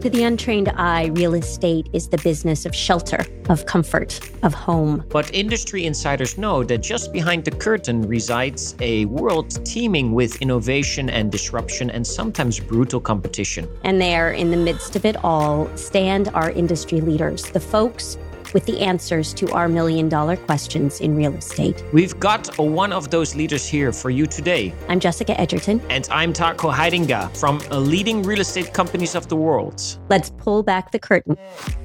[0.00, 5.04] To the untrained eye, real estate is the business of shelter, of comfort, of home.
[5.08, 11.10] But industry insiders know that just behind the curtain resides a world teeming with innovation
[11.10, 13.68] and disruption and sometimes brutal competition.
[13.82, 18.16] And there, in the midst of it all, stand our industry leaders, the folks
[18.52, 21.82] with the answers to our million dollar questions in real estate.
[21.92, 24.74] We've got one of those leaders here for you today.
[24.88, 25.80] I'm Jessica Edgerton.
[25.90, 29.98] And I'm Taco Heidinga from uh, leading real estate companies of the world.
[30.08, 31.36] Let's pull back the curtain.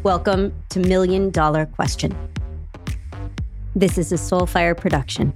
[0.04, 2.16] Welcome to Million Dollar Question.
[3.76, 5.34] This is a Soulfire production.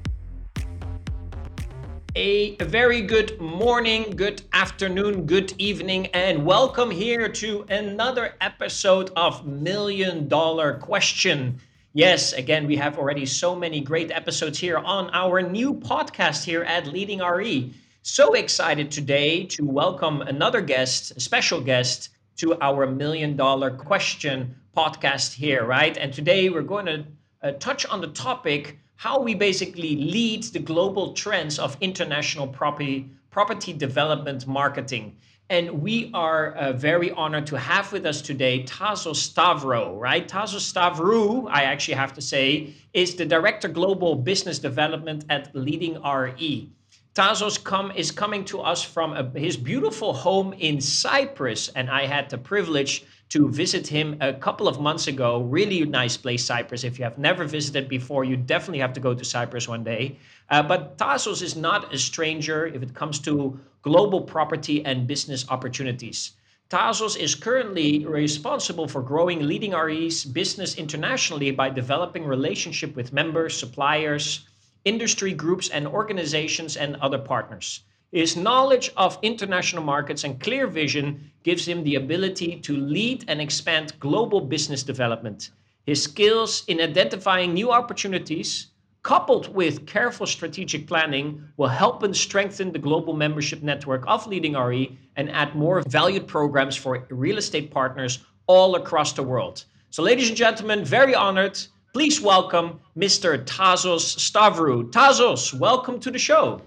[2.20, 9.45] A very good morning, good afternoon, good evening, and welcome here to another episode of
[9.45, 11.59] Million Dollar Question.
[11.93, 16.63] Yes, again, we have already so many great episodes here on our new podcast here
[16.63, 17.71] at Leading RE.
[18.02, 24.55] So excited today to welcome another guest, a special guest, to our Million Dollar Question
[24.76, 25.96] podcast here, right?
[25.96, 27.05] And today we're going to
[27.43, 33.09] uh, touch on the topic how we basically lead the global trends of international property
[33.29, 35.15] property development marketing.
[35.49, 40.27] And we are uh, very honored to have with us today Tasos Stavrou, right?
[40.27, 46.01] Tasos Stavrou, I actually have to say, is the Director Global Business Development at Leading
[46.01, 46.70] RE.
[47.13, 52.07] Tasos come, is coming to us from a, his beautiful home in Cyprus, and I
[52.07, 55.42] had the privilege to visit him a couple of months ago.
[55.42, 56.84] Really nice place, Cyprus.
[56.84, 60.18] If you have never visited before, you definitely have to go to Cyprus one day.
[60.50, 65.46] Uh, but Tasos is not a stranger if it comes to global property and business
[65.50, 66.31] opportunities.
[66.70, 73.58] Tasos is currently responsible for growing Leading RE's business internationally by developing relationship with members,
[73.58, 74.48] suppliers,
[74.84, 77.81] industry groups and organizations and other partners.
[78.13, 83.41] His knowledge of international markets and clear vision gives him the ability to lead and
[83.41, 85.50] expand global business development.
[85.86, 88.68] His skills in identifying new opportunities,
[89.04, 94.54] coupled with careful strategic planning, will help and strengthen the global membership network of Leading
[94.54, 99.66] RE and add more valued programs for real estate partners all across the world.
[99.90, 101.60] So, ladies and gentlemen, very honored.
[101.92, 103.44] Please welcome Mr.
[103.44, 104.90] Tasos Stavrou.
[104.92, 106.62] Tasos, welcome to the show.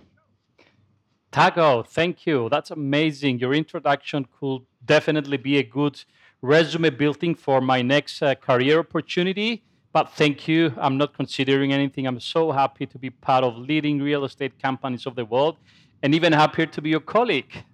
[1.33, 2.49] Tago, thank you.
[2.51, 3.39] That's amazing.
[3.39, 6.03] Your introduction could definitely be a good
[6.43, 9.63] resume building for my next uh, career opportunity.
[9.93, 10.73] But thank you.
[10.77, 12.07] I'm not considering anything.
[12.07, 15.57] I'm so happy to be part of leading real estate companies of the world
[16.03, 17.65] and even happier to be your colleague.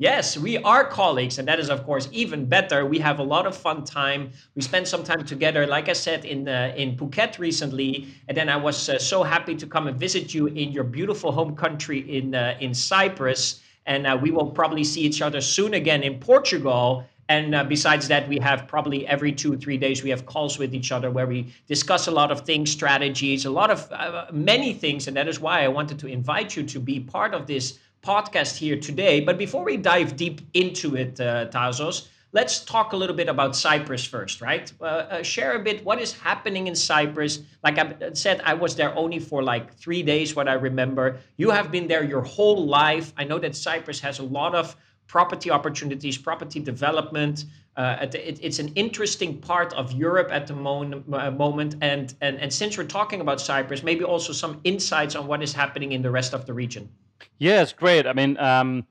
[0.00, 2.86] Yes, we are colleagues, and that is, of course, even better.
[2.86, 4.30] We have a lot of fun time.
[4.54, 8.48] We spent some time together, like I said, in uh, in Phuket recently, and then
[8.48, 11.98] I was uh, so happy to come and visit you in your beautiful home country
[12.16, 13.60] in uh, in Cyprus.
[13.86, 17.04] And uh, we will probably see each other soon again in Portugal.
[17.30, 20.58] And uh, besides that, we have probably every two or three days we have calls
[20.58, 24.26] with each other where we discuss a lot of things, strategies, a lot of uh,
[24.32, 27.46] many things, and that is why I wanted to invite you to be part of
[27.46, 29.20] this podcast here today.
[29.20, 33.56] But before we dive deep into it, uh, Tasos, let's talk a little bit about
[33.56, 34.72] Cyprus first, right?
[34.80, 37.40] Uh, uh, share a bit what is happening in Cyprus.
[37.64, 41.18] Like I said, I was there only for like three days, what I remember.
[41.36, 43.12] You have been there your whole life.
[43.16, 44.76] I know that Cyprus has a lot of
[45.06, 47.46] property opportunities, property development.
[47.76, 51.76] Uh, it, it's an interesting part of Europe at the mon- uh, moment.
[51.80, 55.54] And, and, and since we're talking about Cyprus, maybe also some insights on what is
[55.54, 56.90] happening in the rest of the region.
[57.38, 58.06] Yes, great.
[58.06, 58.86] I mean, a um,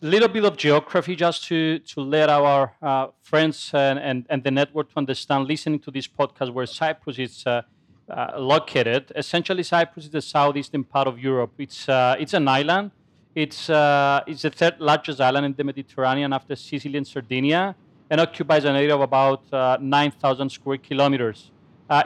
[0.00, 4.50] little bit of geography just to, to let our uh, friends and, and, and the
[4.50, 7.62] network to understand listening to this podcast where Cyprus is uh,
[8.08, 9.12] uh, located.
[9.14, 11.52] Essentially, Cyprus is the southeastern part of Europe.
[11.58, 12.92] It's, uh, it's an island.
[13.34, 17.76] It's, uh, it's the third largest island in the Mediterranean after Sicily and Sardinia
[18.08, 21.50] and occupies an area of about uh, 9,000 square kilometers.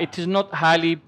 [0.01, 0.99] it is not highly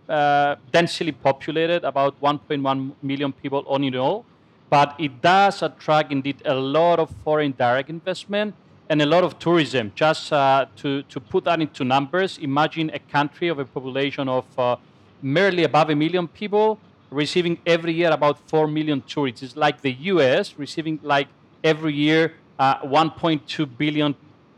[0.71, 4.25] densely populated, about 1.1 million people on in all
[4.69, 8.55] but it does attract indeed a lot of foreign direct investment
[8.89, 9.93] and a lot of tourism.
[9.95, 14.45] Just uh, to, to put that into numbers, imagine a country of a population of
[14.59, 14.77] uh,
[15.23, 16.79] merely above a million people
[17.11, 19.43] receiving every year about 4 million tourists.
[19.43, 21.29] It's like the US receiving like
[21.63, 24.15] every year uh, 1.2 billion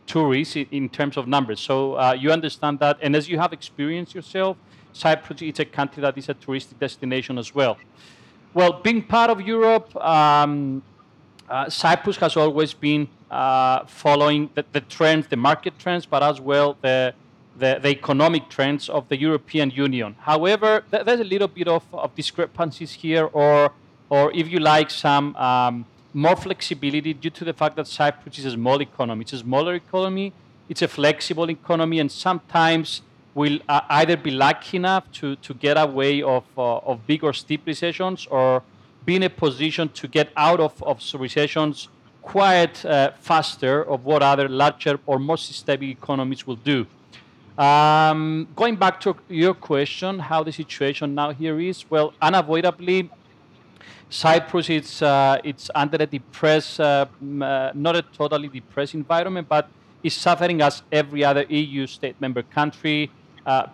[0.06, 1.60] tourists in, in, terms of numbers.
[1.60, 2.98] So uh, you understand that.
[3.02, 4.56] And as you have experienced yourself,
[4.92, 7.76] Cyprus is a country that is a touristic destination as well.
[8.54, 10.82] Well, being part of Europe, um,
[11.48, 16.40] uh, Cyprus has always been uh, following the, the, trends, the market trends, but as
[16.40, 17.14] well the,
[17.58, 20.16] the, the economic trends of the European Union.
[20.20, 23.72] However, th- there's a little bit of, of discrepancies here, or,
[24.08, 25.84] or if you like, some um,
[26.14, 29.22] more flexibility due to the fact that Cyprus is a small economy.
[29.22, 30.32] It's a smaller economy,
[30.70, 33.02] it's a flexible economy, and sometimes
[33.34, 37.32] will uh, either be lucky enough to, to get away of, uh, of big or
[37.32, 38.62] steep recessions or
[39.04, 41.88] be in a position to get out of, of recessions
[42.22, 46.86] quite uh, faster of what other larger or more systemic economies will do.
[47.56, 53.10] Um, going back to your question, how the situation now here is, well, unavoidably,
[54.10, 57.06] Cyprus it's uh, it's under a depressed, uh,
[57.42, 59.68] uh, not a totally depressed environment, but
[60.02, 63.10] is suffering as every other EU state member country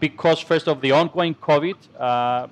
[0.00, 2.46] because first of the ongoing COVID uh,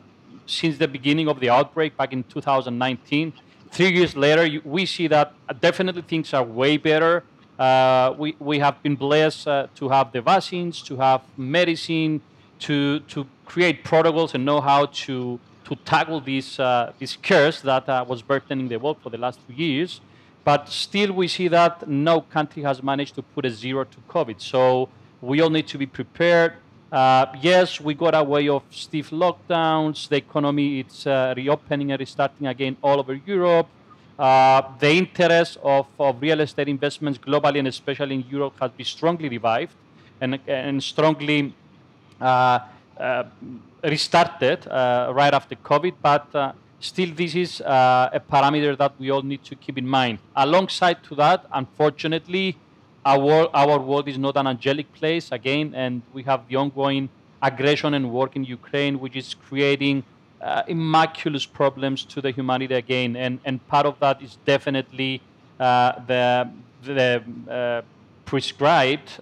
[0.47, 3.33] since the beginning of the outbreak back in 2019.
[3.71, 7.25] Three years later, we see that definitely things are way better.
[7.59, 12.21] Uh, we, we have been blessed to have the vaccines, to have medicine,
[12.59, 17.89] to, to create protocols and know how to to tackle this uh, this curse that
[17.89, 20.01] uh, was burdening the world for the last two years.
[20.45, 24.41] But still, we see that no country has managed to put a zero to COVID.
[24.41, 24.89] So
[25.21, 26.55] we all need to be prepared.
[26.93, 30.11] Uh, yes, we got a way of stiff lockdowns.
[30.11, 33.67] The economy is uh, reopening and restarting again all over Europe.
[34.19, 38.85] Uh, the interest of, of real estate investments globally and especially in Europe has been
[38.85, 39.73] strongly revived
[40.21, 41.55] and, and strongly
[42.21, 42.59] uh,
[43.01, 43.25] uh,
[43.83, 49.57] restarted right after COVID, but still this is a parameter that we all need to
[49.57, 50.19] keep in mind.
[50.37, 52.59] Alongside to that, unfortunately,
[53.05, 57.09] our, our world is not an angelic place again, and we have the ongoing
[57.43, 60.05] aggression and war in Ukraine, which is creating
[60.41, 63.17] uh, immaculous problems to the humanity again.
[63.17, 65.21] And, and part of that is definitely
[65.59, 66.51] uh, the,
[66.83, 67.83] the uh,
[68.25, 69.21] prescribed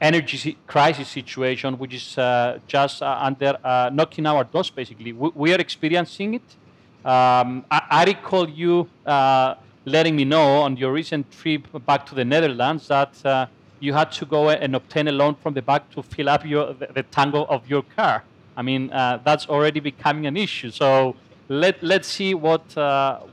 [0.00, 5.12] energy crisis situation, which is uh, just uh, under uh, knocking our doors, basically.
[5.12, 6.56] We, we are experiencing it.
[7.04, 9.54] Um, I, I, recall you uh,
[9.90, 13.46] letting me know on your recent trip back to the Netherlands that uh,
[13.80, 16.72] you had to go and obtain a loan from the bank to fill up your,
[16.74, 18.22] the, the tank of your car.
[18.56, 20.70] I mean, uh, that's already becoming an issue.
[20.70, 21.16] So
[21.48, 22.62] let, let's see what,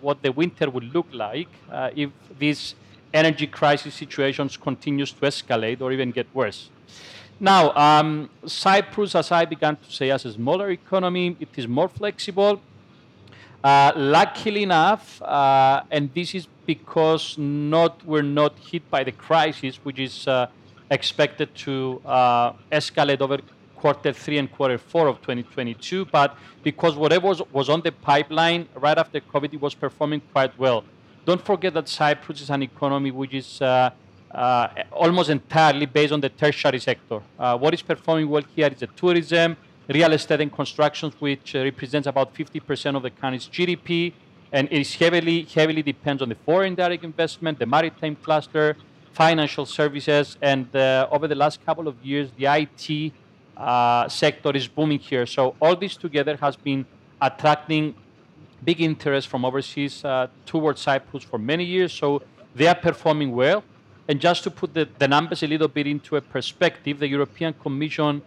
[0.02, 1.50] what the winter will look like
[1.96, 2.10] if
[2.40, 2.76] this
[3.14, 6.70] energy crisis situation continues to escalate or even get worse.
[7.40, 11.88] Now, um, Cyprus, as I began to say, as a smaller economy, it is more
[11.88, 12.60] flexible.
[13.68, 19.76] Uh, luckily enough, uh, and this is because not we're not hit by the crisis,
[19.84, 20.48] which is uh,
[20.90, 23.40] expected to uh, escalate over
[23.76, 28.70] quarter three and quarter four of 2022, but because whatever was, was on the pipeline
[28.76, 30.86] right after COVID, was performing quite well.
[31.26, 33.90] Don't forget that Cyprus is an economy which is uh,
[34.94, 37.20] almost entirely based on the tertiary sector.
[37.38, 42.08] What is performing well here is the tourism, real estate and construction, which uh, represents
[42.08, 44.14] about 50% of the country's GDP,
[44.52, 48.76] and it is heavily, heavily depends on the foreign direct investment, the maritime cluster,
[49.14, 53.14] financial services, and uh, over the last couple of years, the IT
[53.58, 55.26] uh, sector is booming here.
[55.26, 56.86] So all this together has been
[57.22, 57.96] attracting
[58.64, 62.22] big interest from overseas uh, towards Cyprus for many years, so
[62.56, 63.64] they are performing well.
[64.08, 67.54] And just to put the, the numbers a little bit into a perspective, the European
[67.54, 68.22] Commission,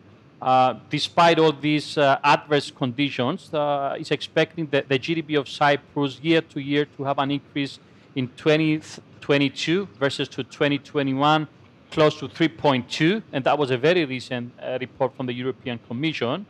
[0.88, 6.40] despite all these uh, adverse conditions, uh, is expecting the, the GDP of Cyprus year
[6.40, 7.78] to year to have an increase
[8.14, 11.46] in 2022 versus to 2021
[11.90, 16.46] close to 3.2, and that was a very recent uh, report from the European Commission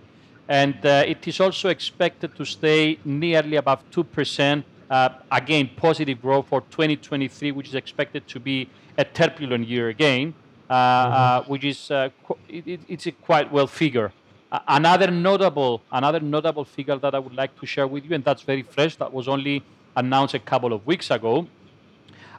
[0.50, 4.64] and uh, it is also expected to stay nearly above 2%.
[4.90, 10.34] Uh, again, positive growth for 2023, which is expected to be a turbulent year again,
[10.34, 11.50] uh, mm-hmm.
[11.50, 14.12] which is qu- it, it's a quite well figure.
[14.68, 18.42] another notable another notable figure that I would like to share with you, and that's
[18.42, 18.96] very fresh.
[18.96, 19.62] That was only
[19.96, 21.46] announced a couple of weeks ago.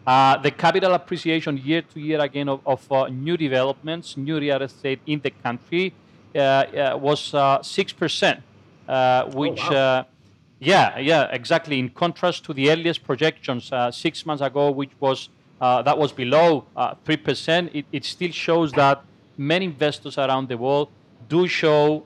[0.06, 4.62] Uh, the capital appreciation year to year again of, of uh, new developments, new real
[4.62, 5.94] estate in the country
[6.36, 8.42] uh, was uh, six percent,
[8.88, 9.62] uh, which.
[9.66, 10.06] Oh, wow.
[10.64, 11.80] Yeah, yeah, exactly.
[11.80, 15.30] In contrast to the earliest projections uh, six months ago, which was
[15.62, 19.04] uh, that was below uh, percent, it, it, still shows that
[19.38, 20.90] many investors around the world
[21.30, 22.04] do show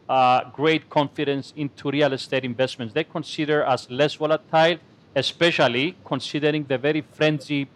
[0.53, 2.93] great confidence into real estate investments.
[2.93, 4.77] They consider as less volatile,
[5.15, 7.67] especially considering the very frenzy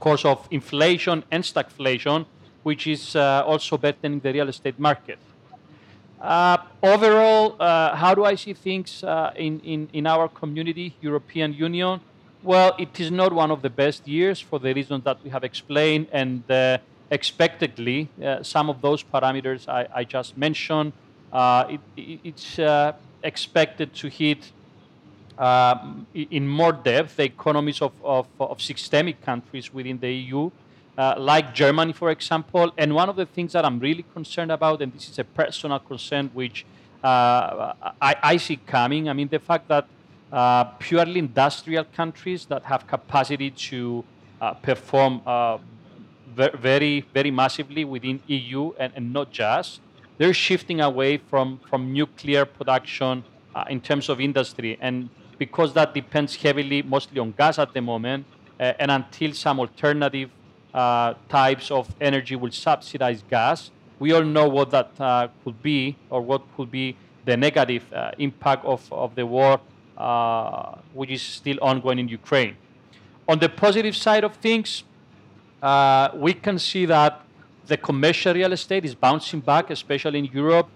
[0.00, 2.26] course of inflation and stagflation,
[2.64, 5.18] which is also burdening the real estate market.
[6.22, 11.52] Uh, overall, uh, how do I see things uh, in, in, in our community, European
[11.52, 12.00] Union?
[12.44, 15.44] Well, it is not one of the best years for the reasons that we have
[15.44, 16.78] explained, and uh,
[17.10, 20.92] expectedly, uh, some of those parameters I, I just mentioned,
[21.32, 22.58] uh, it, it, it's
[23.22, 24.50] expected to hit
[25.38, 25.76] uh,
[26.14, 30.50] in more depth the economies of, of, of systemic countries within the EU,
[30.98, 32.72] uh, like Germany, for example.
[32.76, 35.78] And one of the things that I'm really concerned about, and this is a personal
[35.78, 36.66] concern which
[37.02, 39.86] uh, I, I, see coming, I mean, the fact that
[40.32, 44.02] uh, purely industrial countries that have capacity to
[44.40, 45.58] uh, perform uh,
[46.34, 49.80] very, very massively within EU and, and not just,
[50.16, 53.22] they're shifting away from, from nuclear production
[53.54, 54.78] uh, in terms of industry.
[54.80, 58.24] And because that depends heavily, mostly on gas at the moment,
[58.58, 60.30] uh, and until some alternative
[61.28, 66.20] types of energy will subsidize gas, we all know what that uh, could be or
[66.20, 69.60] what could be the negative uh, impact of, of the war,
[69.96, 72.56] uh, which is still ongoing in Ukraine.
[73.28, 74.84] On the positive side of things,
[76.14, 77.22] we can see that
[77.66, 80.68] the commercial real estate is bouncing back, especially in Europe.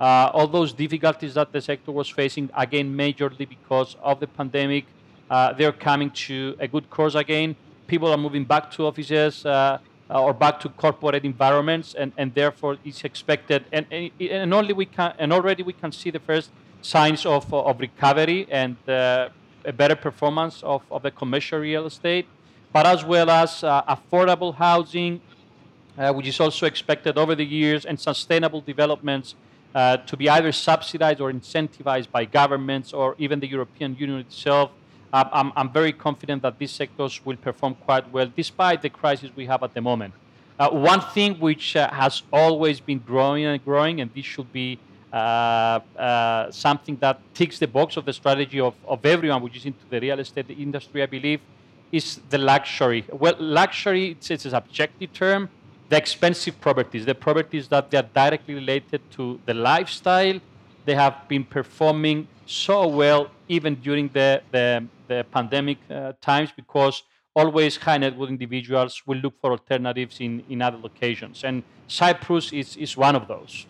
[0.00, 4.84] Uh, all those difficulties that the sector was facing, again, majorly because of the pandemic,
[5.30, 7.54] uh, they're coming to a good course again.
[7.86, 9.78] People are moving back to offices uh,
[10.10, 13.64] or back to corporate environments, and, and therefore it's expected.
[13.72, 13.86] And,
[14.20, 16.50] and only we can, and already we can see the first
[16.82, 19.28] signs of, of recovery and uh,
[19.64, 22.26] a better performance of, of the commercial real estate,
[22.72, 25.20] but as well as uh, affordable housing,
[25.96, 29.34] uh, which is also expected over the years, and sustainable developments
[29.74, 34.70] uh, to be either subsidized or incentivized by governments or even the European Union itself.
[35.12, 39.30] Um, I'm, I'm, very confident that these sectors will perform quite well despite the crisis
[39.36, 40.14] we have at the moment.
[40.58, 44.78] Uh, one thing which uh, has always been growing and growing, and this should be
[45.12, 50.00] something that ticks the box of the strategy of, of everyone which is into the
[50.00, 51.40] real estate industry, I believe,
[51.90, 53.04] is the luxury.
[53.12, 55.50] Well, luxury, it's, it's a subjective term
[55.92, 60.40] the expensive properties, the properties that they are directly related to the lifestyle,
[60.86, 67.02] they have been performing so well even during the, the, the pandemic uh, times because
[67.34, 71.44] always high net worth individuals will look for alternatives in, in other locations.
[71.44, 73.66] And Cyprus is, is one of those.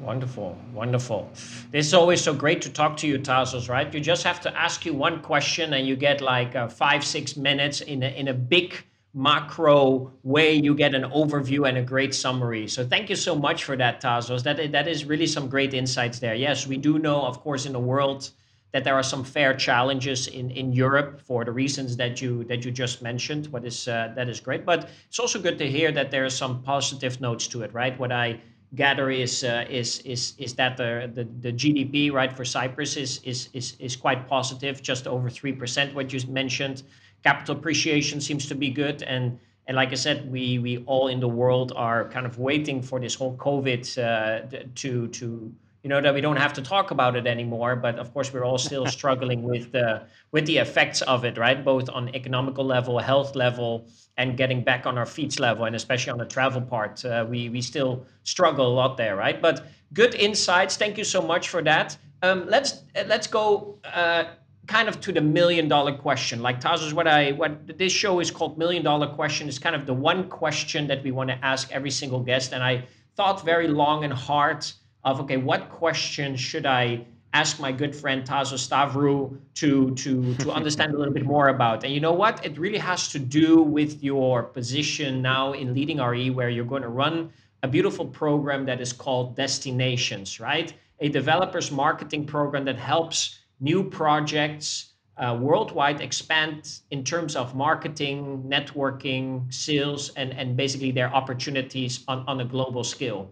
[0.00, 1.30] Wonderful, wonderful.
[1.70, 3.92] This is always so great to talk to you, Tasos, right?
[3.92, 7.36] You just have to ask you one question and you get like uh, five, six
[7.36, 8.76] minutes in a, in a big
[9.14, 13.64] macro way you get an overview and a great summary so thank you so much
[13.64, 17.22] for that tasos that, that is really some great insights there yes we do know
[17.22, 18.30] of course in the world
[18.72, 22.62] that there are some fair challenges in, in Europe for the reasons that you that
[22.62, 23.46] you just mentioned.
[23.46, 26.36] What is uh, that is great, but it's also good to hear that there are
[26.42, 27.98] some positive notes to it, right?
[27.98, 28.38] What I
[28.76, 33.20] gather is uh, is is is that the, the the GDP right for Cyprus is
[33.24, 35.94] is is is quite positive, just over three percent.
[35.94, 36.82] What you mentioned
[37.24, 39.02] capital appreciation seems to be good.
[39.02, 42.82] And and like I said, we we all in the world are kind of waiting
[42.82, 45.52] for this whole COVID uh, to to
[45.86, 47.76] you know that we don't have to talk about it anymore.
[47.76, 50.02] But of course, we're all still struggling with the
[50.32, 51.64] with the effects of it, right?
[51.64, 56.10] Both on economical level, health level, and getting back on our feet level, and especially
[56.10, 59.40] on the travel part, uh, we we still struggle a lot there, right?
[59.40, 60.76] But good insights.
[60.76, 61.96] Thank you so much for that.
[62.22, 63.78] Um, let's let's go.
[63.84, 64.24] Uh,
[64.66, 66.42] kind of to the million dollar question.
[66.42, 69.86] Like Tasos, what I what this show is called Million Dollar Question is kind of
[69.86, 72.52] the one question that we want to ask every single guest.
[72.52, 72.74] And I
[73.14, 74.66] thought very long and hard
[75.06, 80.52] of okay, what question should I ask my good friend Tasos Stavrou to to to
[80.58, 81.84] understand a little bit more about?
[81.84, 82.44] And you know what?
[82.44, 86.82] It really has to do with your position now in leading RE, where you're going
[86.82, 87.30] to run
[87.62, 90.74] a beautiful program that is called Destinations, right?
[91.00, 98.44] A developers marketing program that helps new projects uh, worldwide expand in terms of marketing,
[98.46, 103.30] networking, sales, and, and basically their opportunities on, on a global scale.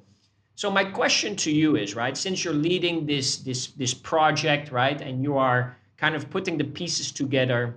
[0.56, 5.00] So my question to you is, right, since you're leading this this this project, right,
[5.00, 7.74] and you are kind of putting the pieces together,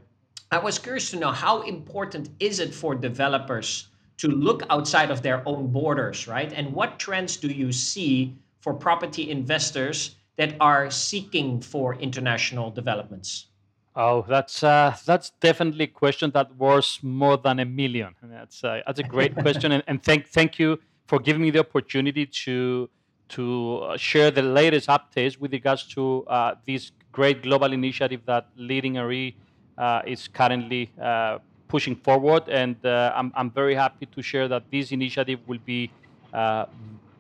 [0.52, 5.22] I was curious to know how important is it for developers to look outside of
[5.22, 6.52] their own borders, right?
[6.54, 13.48] And what trends do you see for property investors that are seeking for international developments?
[13.96, 18.16] Oh, that's uh, that's definitely a question that worth more than a million.
[18.22, 21.60] That's uh, that's a great question, and, and, thank thank you for giving me the
[21.60, 22.90] opportunity to
[23.30, 28.48] to uh, share the latest updates with regards to uh, this great global initiative that
[28.56, 29.36] Leading RE
[29.78, 32.44] uh, is currently uh, pushing forward.
[32.48, 35.92] And I'm I'm very happy to share that this initiative will be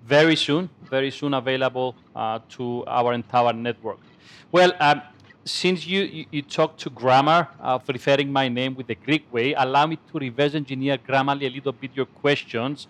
[0.08, 4.00] very soon, very soon available uh, to our entire network.
[4.52, 5.02] Well, um,
[5.44, 9.54] since you, you, you talked to grammar of referring my name with the Greek way,
[9.54, 12.88] allow me to reverse engineer grammarly a little bit your questions.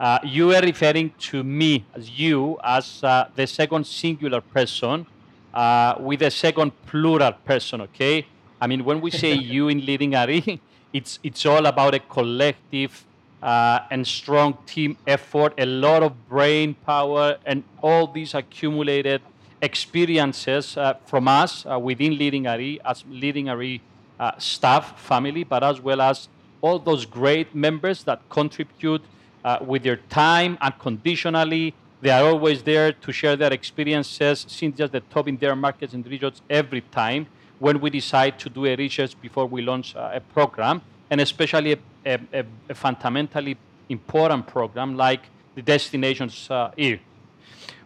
[0.00, 5.06] Uh, you are referring to me as you as uh, the second singular person
[5.52, 8.26] uh, with a second plural person, okay?
[8.62, 10.58] I mean, when we say you in leading RE,
[10.94, 13.04] it's, it's all about a collective
[13.42, 19.20] uh, and strong team effort, a lot of brain power, and all these accumulated
[19.60, 25.78] experiences uh, from us uh, within Leading RE, as Leading uh, staff, family, but as
[25.78, 26.28] well as
[26.62, 29.02] all those great members that contribute
[29.44, 31.74] uh, with their time unconditionally.
[32.00, 35.92] They are always there to share their experiences, since just the top in their markets
[35.92, 37.26] and regions every time
[37.58, 40.80] when we decide to do a research before we launch uh, a program,
[41.10, 41.72] and especially
[42.06, 43.56] a, a, a, fundamentally
[43.90, 45.20] important program like
[45.54, 46.72] the Destinations uh,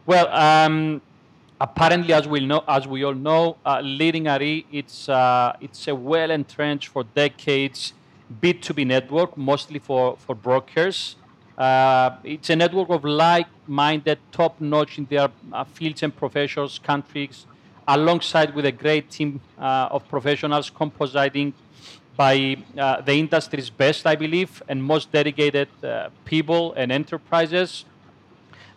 [0.06, 1.02] Well, um,
[1.60, 5.94] apparently, as we know, as we all know, uh, leading RE, it's uh, it's a
[5.94, 7.94] well entrenched for decades
[8.40, 11.16] B2B network, mostly for for brokers.
[11.56, 17.46] Uh, it's a network of like-minded, top-notch in their uh, fields and professions, countries,
[17.86, 21.52] alongside with a great team uh, of professionals compositing
[22.16, 27.84] by uh, the industry's best, I believe, and most dedicated uh, people and enterprises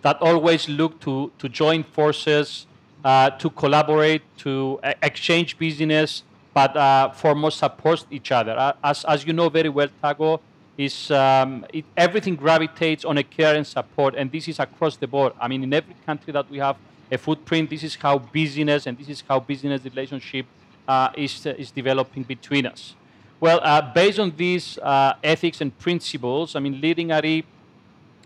[0.02, 2.68] that always look to, to join forces,
[3.04, 8.74] uh, to collaborate, to exchange business, but foremost support each other.
[8.84, 10.42] As, as you know very well, Taco,
[10.78, 15.08] is um, it, everything gravitates on a care and support, and this is across the
[15.08, 15.34] board.
[15.42, 16.78] I mean, in every country that we have
[17.12, 17.70] a footprint.
[17.70, 20.46] This is how business and this is how business relationship
[20.88, 22.96] uh, is, uh, is developing between us.
[23.40, 27.46] Well, uh, based on these uh, ethics and principles, I mean, Leading RE,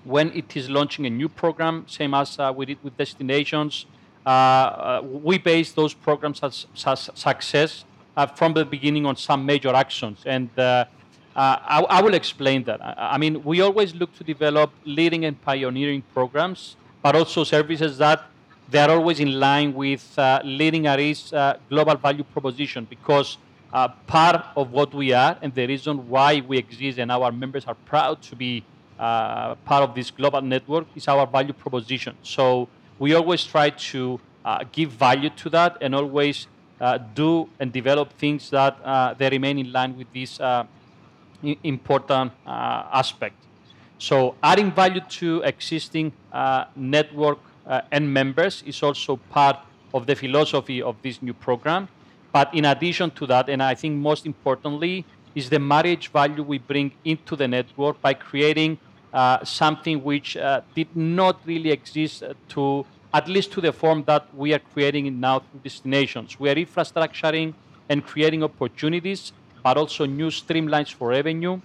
[0.03, 3.86] when it is launching a new program, same as uh, we did with Destinations,
[4.25, 7.86] uh, we base those programs as, as success
[8.36, 10.22] from the beginning on some major actions.
[10.25, 10.50] And
[11.35, 12.83] I, I, will explain that.
[12.83, 17.97] I, I mean, we always look to develop leading and pioneering programs, but also services
[18.00, 18.25] that
[18.69, 23.38] they are always in line with uh, leading RE's uh, global value proposition because
[23.73, 27.65] uh, part of what we are and the reason why we exist and our members
[27.65, 28.63] are proud to be
[29.00, 32.15] uh, part of this global network is our value proposition.
[32.24, 36.48] So we always try to uh, give value to that and always
[36.79, 40.39] uh, do and develop things that they remain in line with this
[41.63, 43.35] important aspect.
[43.97, 46.11] So adding value to existing
[46.75, 49.57] network uh, and members is also part
[49.93, 51.87] of the philosophy of this new program.
[52.31, 56.57] But in addition to that, and I think most importantly, is the marriage value we
[56.57, 58.77] bring into the network by creating
[59.13, 64.33] uh, something which uh, did not really exist to at least to the form that
[64.33, 66.39] we are creating now through destinations.
[66.39, 67.53] We are infrastructuring
[67.89, 71.59] and creating opportunities, but also new streamlines for revenue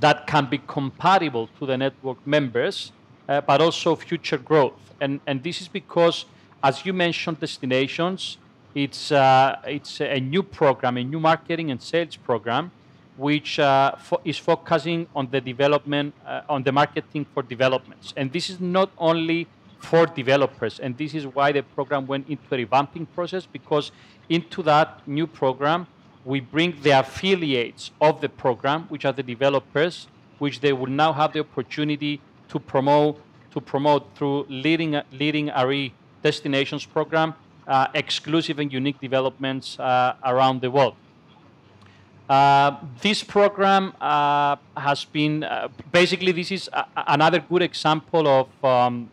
[0.00, 2.92] that can be compatible to the network members
[3.28, 4.74] uh, but also future growth.
[5.00, 6.26] And, and this is because,
[6.62, 8.38] as you mentioned, destinations,
[8.74, 12.70] it's, uh, it's a new program, a new marketing and sales program,
[13.16, 18.12] which uh, fo- is focusing on the development, uh, on the marketing for developments.
[18.16, 19.46] And this is not only
[19.78, 23.92] for developers, and this is why the program went into a revamping process, because
[24.28, 25.86] into that new program,
[26.26, 30.08] we bring the affiliates of the program, which are the developers,
[30.40, 33.18] which they will now have the opportunity to promote
[33.52, 37.32] to promote through leading leading RE destinations program
[37.66, 40.94] uh, exclusive and unique developments uh, around the world.
[42.28, 48.64] Uh, this program uh, has been uh, basically this is a, another good example of
[48.64, 49.08] um,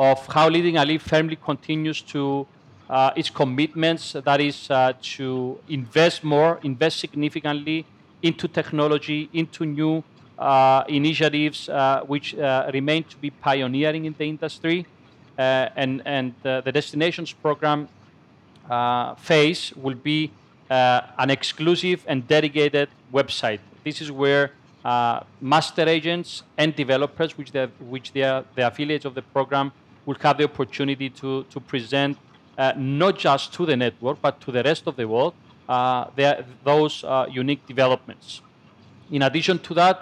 [0.00, 2.46] of how leading RE firmly continues to
[2.90, 4.68] uh, its commitments that is
[5.00, 7.86] to invest more, invest significantly
[8.22, 10.02] into technology, into new
[10.40, 14.86] uh, initiatives uh, which uh, remain to be pioneering in the industry.
[15.38, 17.88] and and the destinations program
[19.18, 20.30] phase will be
[21.18, 23.60] an exclusive and dedicated website.
[23.84, 24.50] This is where
[24.84, 27.52] uh, master agents and developers, which
[27.94, 29.72] which they are the affiliates of the program,
[30.06, 32.16] will have the opportunity to to present
[32.60, 35.34] uh, not just to the network but to the rest of the world
[35.68, 38.42] uh, their, those unique developments.
[39.10, 39.98] In addition to that,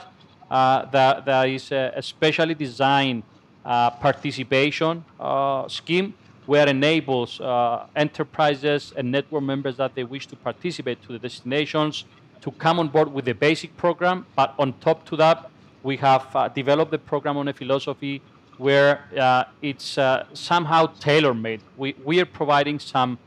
[0.50, 3.22] uh, that there is a, a specially designed
[3.64, 6.14] uh, participation uh, scheme
[6.46, 12.06] where enables uh, enterprises and network members that they wish to participate to the destinations
[12.40, 14.24] to come on board with the basic program.
[14.34, 15.50] But on top to that,
[15.82, 18.22] we have uh, developed the program on a philosophy
[18.58, 19.98] where uh, it's
[20.34, 21.60] somehow tailor-made.
[21.76, 23.18] We, we are providing some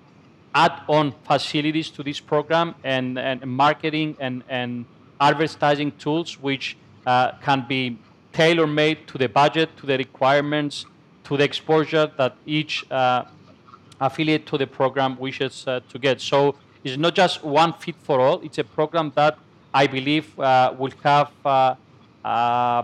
[0.54, 4.86] add-on facilities to this program and, and marketing and, and
[5.20, 7.98] advertising tools which uh, can be
[8.34, 10.86] tailor made to the budget, to the requirements,
[11.24, 13.24] to the exposure that each uh,
[14.00, 16.20] affiliate to the program wishes uh, to get.
[16.20, 18.42] So it's not just one fit for all.
[18.42, 19.38] It's a program that
[19.74, 21.76] I believe uh, will have uh,
[22.26, 22.84] uh,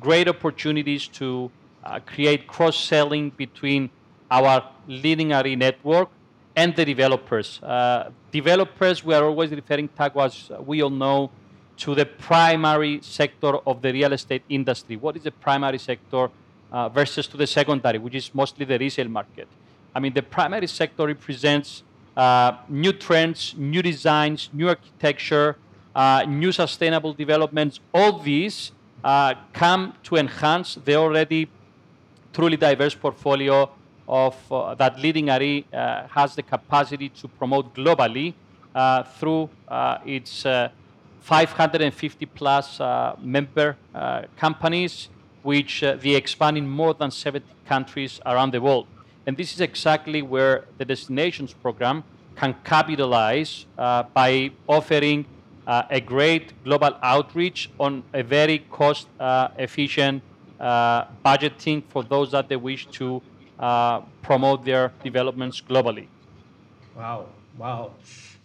[0.00, 1.63] great opportunities to uh,
[2.06, 3.90] create cross-selling between
[4.30, 6.08] our leading RE network
[6.56, 7.60] and the developers.
[7.62, 11.30] Uh, developers, we are always referring to as we all know,
[11.76, 14.96] to the primary sector of the real estate industry.
[14.96, 16.30] What is the primary sector
[16.70, 19.48] uh, versus to the secondary, which is mostly the resale market?
[19.94, 21.82] I mean, the primary sector represents
[22.16, 25.56] uh, new trends, new designs, new architecture,
[25.94, 27.80] uh, new sustainable developments.
[27.92, 31.48] All these uh, come to enhance the already
[32.34, 33.70] truly diverse portfolio
[34.06, 38.34] of uh, that leading RE uh, has the capacity to promote globally
[38.74, 40.44] uh, through uh, its
[41.20, 42.80] 550 plus
[43.22, 43.76] member
[44.36, 45.08] companies,
[45.42, 48.86] which they expand in more than 70 countries around the world.
[49.26, 52.04] And this is exactly where the Destinations program
[52.36, 55.24] can capitalize by offering
[55.66, 62.30] uh, a great global outreach on a very cost uh, efficient uh, budgeting for those
[62.32, 63.22] that they wish to
[63.58, 66.08] uh, promote their developments globally.
[66.96, 67.92] Wow, wow.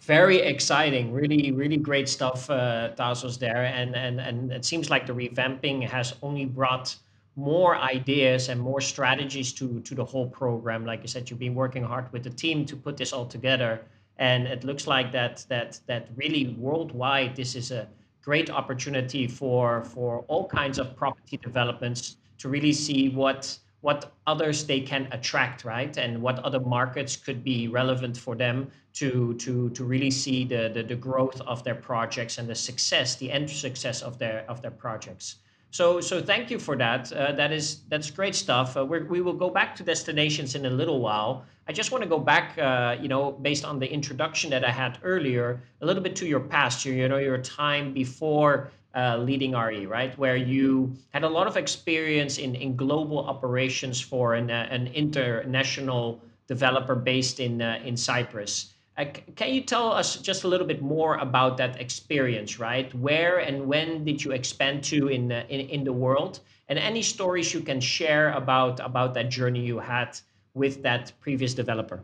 [0.02, 5.06] Very exciting, really, really great stuff, uh, Tasos there, and, and and it seems like
[5.06, 6.96] the revamping has only brought
[7.36, 10.86] more ideas and more strategies to to the whole program.
[10.86, 13.82] Like you said, you've been working hard with the team to put this all together,
[14.18, 17.88] and it looks like that that that really worldwide this is a
[18.30, 23.42] great opportunity for for all kinds of property developments to really see what
[23.82, 25.98] what others they can attract, right?
[25.98, 28.58] And what other markets could be relevant for them
[29.00, 29.10] to
[29.44, 33.32] to to really see the the, the growth of their projects and the success, the
[33.32, 35.26] end success of their of their projects.
[35.72, 37.12] So so thank you for that.
[37.12, 38.76] Uh, that is that's great stuff.
[38.76, 41.46] Uh, we will go back to destinations in a little while.
[41.68, 44.72] I just want to go back, uh, you know, based on the introduction that I
[44.72, 49.52] had earlier, a little bit to your past, you know, your time before uh, leading
[49.52, 50.18] RE, right?
[50.18, 54.88] Where you had a lot of experience in, in global operations for an, uh, an
[54.88, 58.74] international developer based in, uh, in Cyprus.
[59.00, 59.06] Uh,
[59.38, 62.94] can you tell us just a little bit more about that experience, right?
[62.96, 66.42] Where and when did you expand to in, uh, in, in the world?
[66.68, 70.20] And any stories you can share about, about that journey you had
[70.54, 72.04] with that previous developer?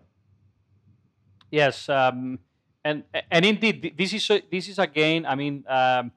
[1.51, 1.89] Yes.
[1.89, 2.39] Um,
[2.85, 6.13] and, and indeed, this is, this is again, I mean, um,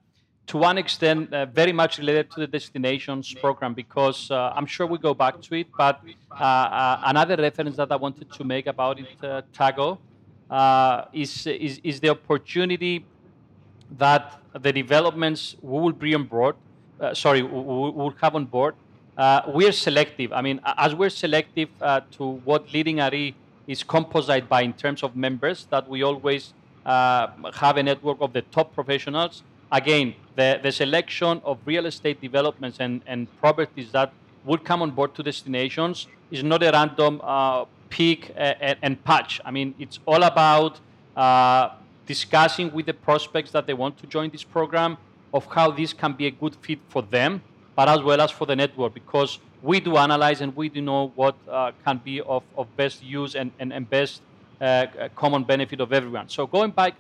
[0.47, 4.87] to one extent uh, very much related to the destinations program because uh, I'm sure
[4.87, 5.67] we go back to it.
[5.77, 9.09] But uh, uh another reference that I wanted to make about it,
[9.53, 9.99] Tago,
[10.51, 13.05] uh, is, is, is the opportunity
[13.99, 16.57] that the developments we will bring on board,
[17.13, 18.75] sorry, we will have on board.
[19.49, 20.33] we're selective.
[20.33, 23.35] I mean, as we're selective to what leading RE
[23.67, 26.53] is composite by in terms of members, that we always
[26.85, 32.79] have a network of the top professionals again, the, the selection of real estate developments
[32.81, 34.13] and, and properties that
[34.45, 39.41] would come on board to destinations is not a random uh, pick and, and, patch.
[39.45, 40.81] I mean, it's all about
[41.17, 41.71] uh,
[42.07, 44.97] discussing with the prospects that they want to join this program
[45.33, 47.43] of how this can be a good fit for them,
[47.77, 51.13] but as well as for the network, because we do analyze and we do know
[51.15, 54.23] what uh, can be of, of best use and, and, and best
[54.61, 56.29] uh, common benefit of everyone.
[56.29, 56.95] So going back,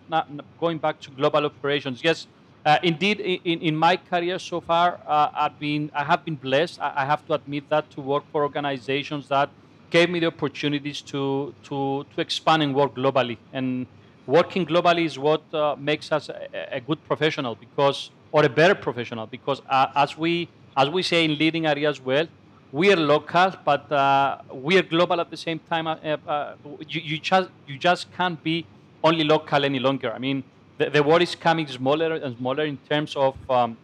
[0.60, 2.26] going back to global operations, yes,
[2.66, 6.80] uh, indeed, in, in my career so far, uh, I've been, I have been blessed.
[6.80, 9.48] I, have to admit that to work for organizations that
[9.90, 13.38] gave me the opportunities to, to, to expand and work globally.
[13.52, 13.86] And
[14.26, 18.74] working globally is what uh, makes us a, a, good professional because, or a better
[18.74, 22.26] professional, because uh, as, we, as we say in leading areas well,
[22.70, 25.86] we are local, but uh, we are global at the same time.
[25.86, 26.52] Uh,
[26.86, 28.66] you, you, just, you just can't be
[29.02, 30.12] only local any longer.
[30.12, 30.44] I mean,
[30.76, 33.78] the, the world is coming smaller and smaller in terms of um,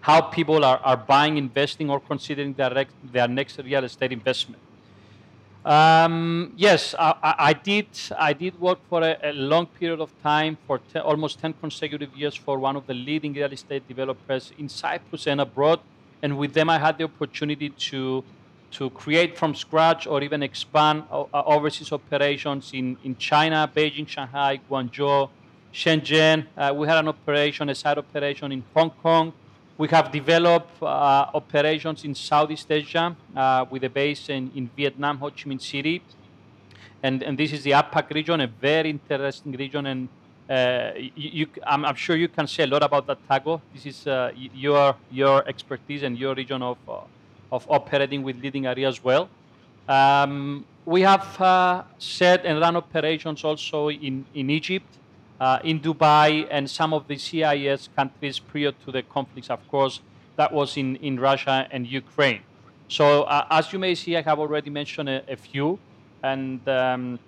[0.00, 4.60] how people are, are buying, investing, or considering their, their next real estate investment.
[5.64, 7.86] Um, yes, I, I, did.
[8.18, 12.12] I did work for a, a long period of time, for te- almost 10 consecutive
[12.16, 15.80] years, for one of the leading real estate developers in Cyprus and abroad.
[16.20, 18.24] And with them, I had the opportunity to
[18.72, 24.60] to create from scratch or even expand uh, overseas operations in, in China, Beijing, Shanghai,
[24.70, 25.28] Guangzhou,
[25.74, 26.46] Shenzhen.
[26.56, 29.34] Uh, we had an operation, a side operation in Hong Kong.
[29.78, 35.18] We have developed uh, operations in Southeast Asia uh, with a base in, in Vietnam,
[35.18, 36.02] Ho Chi Minh City.
[37.02, 39.86] And, and this is the APAC region, a very interesting region.
[39.86, 40.08] And
[40.48, 43.60] uh, you, you, I'm, I'm, sure you can say a lot about that, Tago.
[43.74, 44.06] This is
[44.54, 46.78] your, your expertise and your region of,
[47.50, 49.28] of operating with leading areas as well.
[49.88, 54.98] Um, we have uh, set and run operations also in, in Egypt,
[55.42, 60.00] uh, in Dubai, and some of the CIS countries prior to the conflicts, of course,
[60.36, 62.42] that was in, in Russia and Ukraine.
[62.86, 65.80] So, uh, as you may see, I have already mentioned a, a few.
[66.22, 67.18] And um,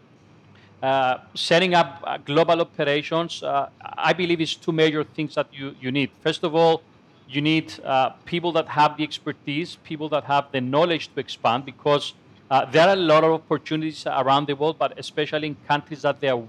[0.81, 5.75] uh, setting up uh, global operations, uh, I believe, is two major things that you,
[5.81, 6.11] you need.
[6.21, 6.83] First of all,
[7.29, 11.65] you need uh, people that have the expertise, people that have the knowledge to expand,
[11.65, 12.15] because
[12.55, 16.21] uh, there are a lot of opportunities around the world, but especially in countries that
[16.21, 16.41] they are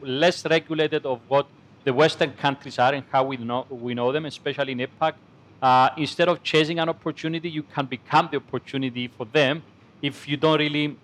[0.00, 1.46] less regulated of what
[1.82, 5.14] the Western countries are and how we know we know them, especially in APAC.
[5.60, 9.60] Uh, instead of chasing an opportunity, you can become the opportunity for them
[10.00, 10.96] if you don't really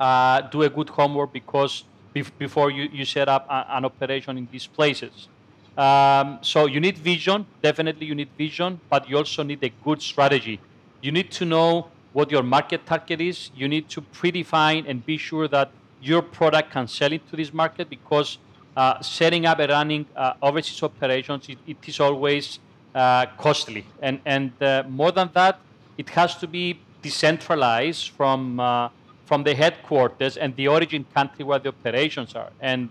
[0.00, 1.84] uh, do a good homework because
[2.14, 5.28] bef- before you, you set up a, an operation in these places.
[5.76, 10.00] Um, so you need vision, definitely you need vision, but you also need a good
[10.00, 10.58] strategy.
[11.02, 13.50] You need to know what your market target is.
[13.54, 15.68] You need to predefine and be sure that
[16.00, 18.38] your product can sell into this market because
[18.74, 22.58] uh, setting up and running uh, overseas operations, it, it is always
[22.94, 23.84] uh, costly.
[24.00, 25.60] And, and uh, more than that,
[25.98, 28.88] it has to be decentralized from, uh,
[29.26, 32.50] from the headquarters and the origin country where the operations are.
[32.60, 32.88] And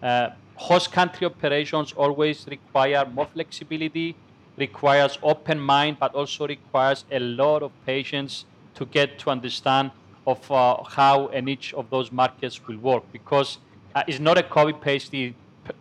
[0.00, 4.14] uh, host country operations always require more flexibility,
[4.56, 8.44] requires open mind, but also requires a lot of patience
[8.80, 9.90] to get to understand
[10.26, 13.58] of uh, how and each of those markets will work because
[13.94, 15.34] uh, it's not a copy pasting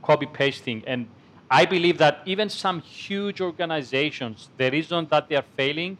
[0.03, 0.83] copy pasting.
[0.85, 1.07] And
[1.49, 5.97] I believe that even some huge organizations, the reason that they are failing,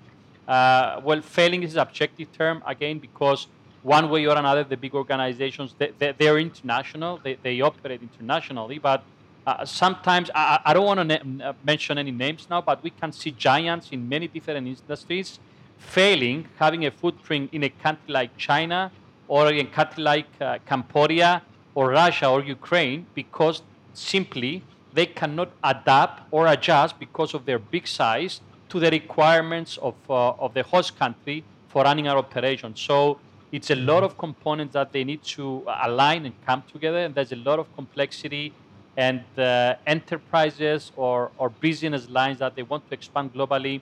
[0.47, 3.47] uh, well, failing is an objective term again because
[3.81, 8.77] one way or another, the big organizations they, they, they're international, they, they operate internationally,
[8.77, 9.01] but
[9.47, 13.31] uh, sometimes I, I don't want to mention any names now, but we can see
[13.31, 15.39] giants in many different industries
[15.79, 18.91] failing, having a footprint in a country like China
[19.27, 21.41] or in a country like uh, Cambodia
[21.73, 23.61] or Russia or Ukraine because
[23.93, 24.61] simply
[24.93, 30.31] they cannot adapt or adjust because of their big size to the requirements of, uh,
[30.31, 32.75] of the host country for running our operation.
[32.75, 33.19] So
[33.51, 37.31] it's a lot of components that they need to align and come together, and there's
[37.31, 38.53] a lot of complexity.
[38.97, 43.79] And uh, enterprises or, or business lines that they want to expand globally,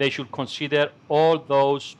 [0.00, 1.94] they should consider all those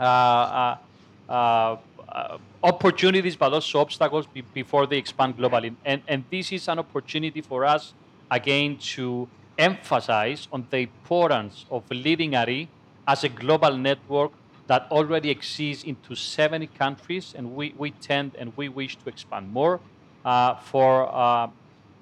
[0.00, 1.76] uh, uh,
[2.08, 5.72] uh, opportunities, but also obstacles be, before they expand globally.
[5.84, 7.94] And, and this is an opportunity for us,
[8.32, 12.68] again, to emphasize on the importance of leading RE
[13.06, 14.32] as a global network
[14.66, 19.52] that already exists into 70 countries, and we, we tend and we wish to expand
[19.52, 19.78] more
[20.24, 21.48] uh, for uh,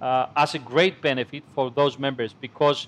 [0.01, 2.87] uh, as a great benefit for those members because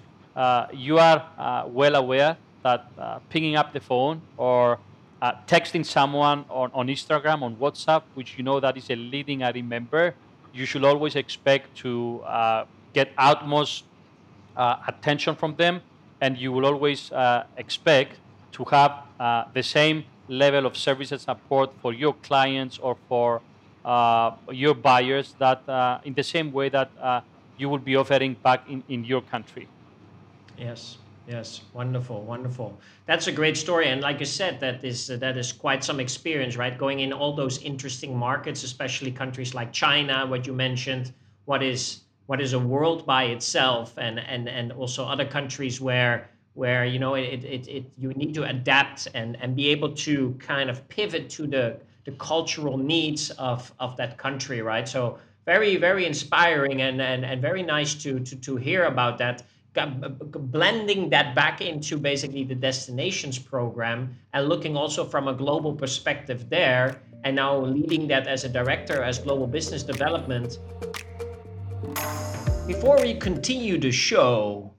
[0.72, 4.78] you are uh, well aware that uh, picking up the phone or
[5.22, 9.40] uh, texting someone on, on Instagram, on WhatsApp, which you know that is a leading
[9.40, 10.14] RE member,
[10.52, 13.84] you should always expect to uh, get utmost
[14.56, 15.80] uh, attention from them,
[16.20, 18.18] and you will always uh, expect
[18.52, 23.40] to have uh, the same level of service and support for your clients or for
[23.84, 25.62] uh, your buyers that
[26.04, 26.90] in the same way that
[27.58, 29.68] you will be offering back in, in your country.
[30.60, 30.98] Yes.
[31.26, 32.80] Yes, wonderful, wonderful.
[33.06, 36.00] That's a great story, and like you said, that is uh, that is quite some
[36.00, 36.76] experience, right?
[36.76, 41.12] Going in all those interesting markets, especially countries like China, what you mentioned,
[41.44, 46.30] what is what is a world by itself, and and and also other countries where
[46.54, 50.34] where you know it it, it you need to adapt and and be able to
[50.40, 54.88] kind of pivot to the the cultural needs of of that country, right?
[54.88, 59.42] So very very inspiring and and and very nice to to to hear about that
[59.74, 66.50] blending that back into basically the destinations program and looking also from a global perspective
[66.50, 70.58] there and now leading that as a director as global business development.
[72.66, 74.74] Before we continue the show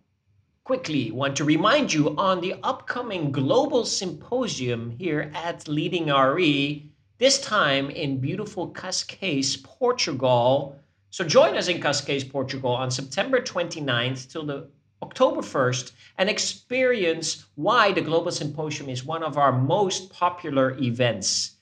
[0.64, 7.42] quickly want to remind you on the upcoming global symposium here at leading re this
[7.42, 10.80] time in beautiful cascais portugal.
[11.10, 14.68] So join us in cascais portugal on september 29th till the
[15.04, 21.58] October 1st and experience why the Global Symposium is one of our most popular events.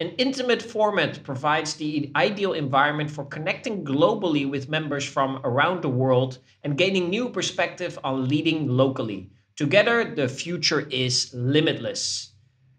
[0.00, 5.90] An intimate format provides the ideal environment for connecting globally with members from around the
[5.90, 9.30] world and gaining new perspective on leading locally.
[9.56, 12.32] Together, the future is limitless.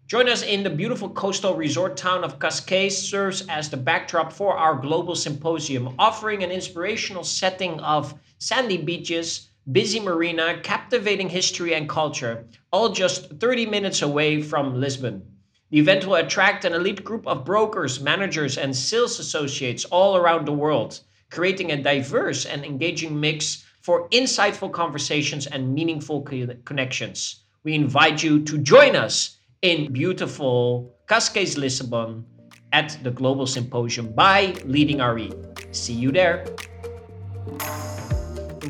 [0.08, 4.56] Join us in the beautiful coastal resort town of Cascais serves as the backdrop for
[4.58, 11.88] our global symposium, offering an inspirational setting of sandy beaches, busy marina, captivating history and
[11.88, 15.22] culture, all just 30 minutes away from Lisbon.
[15.70, 20.46] The event will attract an elite group of brokers, managers, and sales associates all around
[20.46, 26.22] the world, creating a diverse and engaging mix for insightful conversations and meaningful
[26.64, 27.44] connections.
[27.64, 32.26] We invite you to join us in beautiful Cascais, Lisbon
[32.72, 35.32] at the Global Symposium by Leading RE.
[35.70, 36.44] See you there.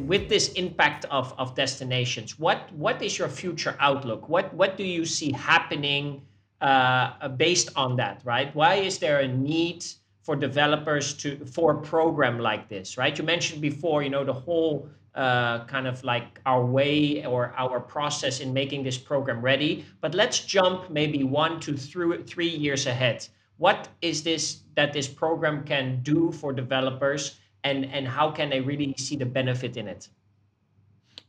[0.00, 4.28] With this impact of, of destinations, what, what is your future outlook?
[4.28, 6.22] What, what do you see happening
[6.62, 8.55] uh, based on that, right?
[8.55, 9.85] Why is there a need
[10.22, 13.16] for developers to for a program like this, right?
[13.18, 17.81] You mentioned before, you know, the whole uh, kind of like our way or our
[17.81, 19.85] process in making this program ready.
[20.00, 23.26] But let's jump maybe one to three, three years ahead.
[23.59, 28.61] What is this that this program can do for developers, and and how can they
[28.61, 30.09] really see the benefit in it?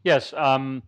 [0.03, 0.83] Yes, um,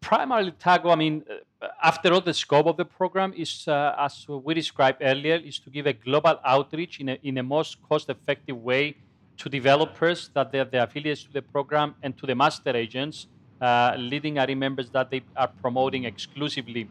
[0.00, 0.90] primarily Taco.
[0.90, 1.24] I mean,
[1.60, 5.58] uh, after all, the scope of the program is, uh, as we described earlier, is
[5.60, 8.96] to give a global outreach in a in a most cost-effective way
[9.36, 13.26] to developers that they're the affiliates to the program and to the master agents,
[13.60, 16.88] uh, leading RE members that they are promoting exclusively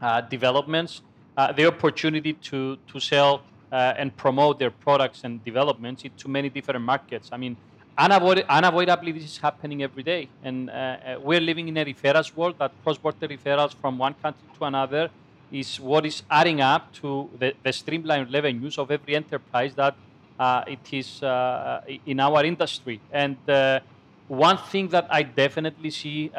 [0.00, 1.02] uh, developments,
[1.36, 6.48] uh, the opportunity to, to sell uh, and promote their products and developments into many
[6.50, 7.30] different markets.
[7.32, 7.56] I mean,
[7.96, 10.28] unavoid- unavoidably, this is happening every day.
[10.42, 14.46] And uh, uh, we're living in a referrals world that cross-border referrals from one country
[14.58, 15.10] to another
[15.50, 19.94] is what is adding up to the, the streamlined revenues of every enterprise that
[20.38, 23.00] uh, it is uh, in our industry.
[23.10, 23.80] And uh,
[24.28, 26.30] one thing that I definitely see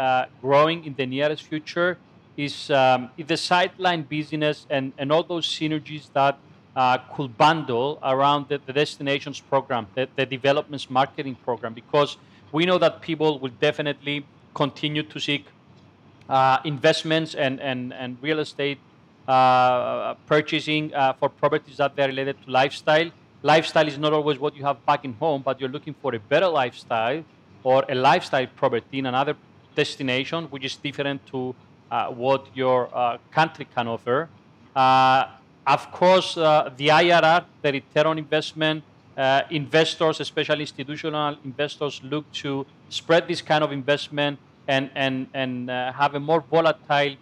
[0.42, 1.98] growing in the nearest future
[2.36, 6.40] is um, the sideline business and, and all those synergies that
[6.76, 12.18] uh, could bundle around the, the destinations program, the, the, developments marketing program, because
[12.52, 15.46] we know that people will definitely continue to seek
[16.30, 18.80] uh, investments and, and, and real estate
[19.28, 23.10] uh, purchasing for properties that are related to lifestyle
[23.44, 26.20] lifestyle is not always what you have back in home, but you're looking for a
[26.20, 27.24] better lifestyle
[27.64, 29.36] or a lifestyle property in another
[29.76, 31.54] destination, which is different to
[31.92, 34.30] uh, what your uh, country can offer.
[35.66, 38.84] Uh, of course, uh, the IRR, the return on investment,
[39.18, 45.70] uh, investors, especially institutional investors, look to spread this kind of investment and, and, and
[45.70, 47.16] uh, have a more volatile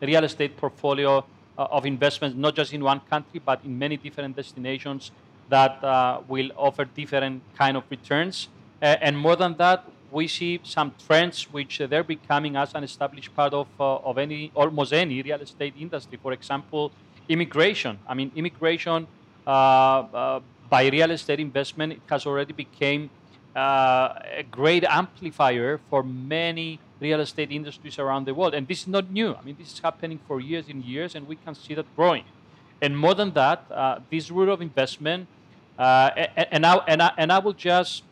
[0.00, 1.24] real estate portfolio
[1.56, 5.10] of investments, not just in one country, but in many different destinations
[5.48, 8.48] that uh, will offer different kind of returns.
[8.80, 12.84] Uh, and more than that, we see some trends which uh, they're becoming as an
[12.84, 16.18] established part of, uh, of any almost any real estate industry.
[16.22, 16.90] For example,
[17.28, 17.98] immigration.
[18.08, 19.06] I mean, immigration
[19.46, 23.10] uh, uh, by real estate investment has already become
[23.54, 28.54] a great amplifier for many real estate industries around the world.
[28.54, 29.34] And this is not new.
[29.34, 32.24] I mean, this is happening for years and years, and we can see that growing.
[32.80, 35.26] And more than that, uh, this route of investment,
[35.78, 38.04] uh, and, and, I, and, I, and I will just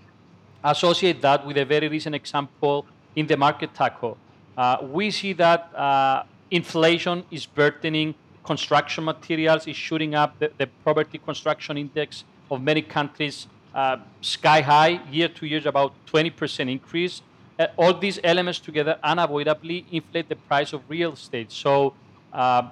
[0.62, 4.16] associate that with a very recent example in the market Taco.
[4.56, 10.66] Uh, we see that uh, inflation is burdening construction materials, is shooting up the, the
[10.84, 17.22] property construction index of many countries uh, sky high, year to year, about 20% increase.
[17.58, 21.52] Uh, all these elements together unavoidably inflate the price of real estate.
[21.52, 21.94] So,
[22.32, 22.68] uh,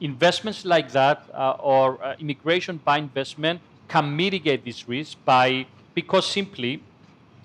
[0.00, 6.26] investments like that uh, or uh, immigration by investment can mitigate this risk by because
[6.26, 6.82] simply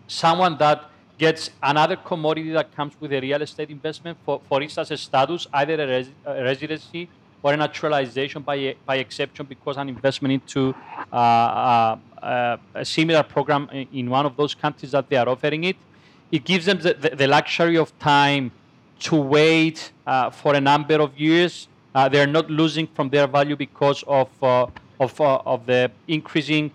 [0.08, 4.92] someone that gets another commodity that comes with a real estate investment, for, for instance,
[4.92, 7.10] a status, either a, res, a residency
[7.44, 10.76] or a naturalization by, by exception because an investment into
[11.12, 15.64] uh, uh, uh, a similar program in one of those countries that they are offering
[15.64, 15.78] it,
[16.32, 18.52] it gives them the, the, luxury of time
[19.00, 21.68] to wait uh, for a number of years.
[21.94, 24.66] Uh, they're not losing from their value because of, uh,
[25.00, 26.72] of, of the increasing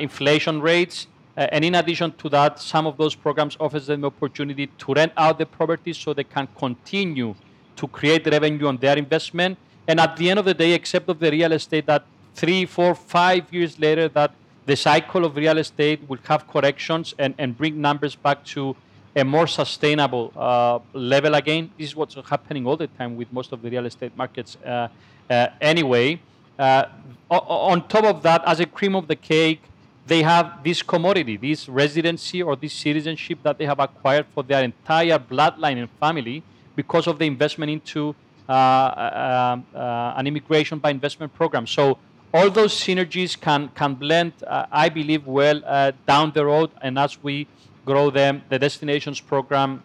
[0.00, 1.06] inflation rates.
[1.36, 5.12] and in addition to that, some of those programs offers them the opportunity to rent
[5.16, 7.34] out the properties so they can continue
[7.76, 9.56] to create revenue on their investment
[9.88, 12.94] and at the end of the day, except of the real estate, that three, four,
[12.94, 14.32] five years later, that
[14.66, 18.76] the cycle of real estate will have corrections and, and bring numbers back to
[19.14, 21.70] a more sustainable uh, level again.
[21.78, 24.88] This is what's happening all the time with most of the real estate markets uh,
[25.30, 26.20] uh, anyway.
[26.58, 26.86] Uh,
[27.30, 29.62] on top of that, as a cream of the cake,
[30.06, 34.62] they have this commodity, this residency or this citizenship that they have acquired for their
[34.62, 36.42] entire bloodline and family
[36.76, 38.14] because of the investment into
[38.48, 41.66] Uh, uh, uh, an immigration by investment program.
[41.66, 41.98] So
[42.32, 45.60] all those synergies can can blend, I believe, well
[46.06, 47.48] down the road, and as we
[47.84, 49.82] grow them, the destinations program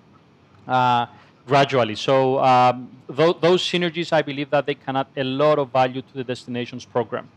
[1.47, 1.95] gradually.
[1.95, 6.03] So um, th- those synergies, I believe that they can add a lot of value
[6.03, 7.27] to the destinations program.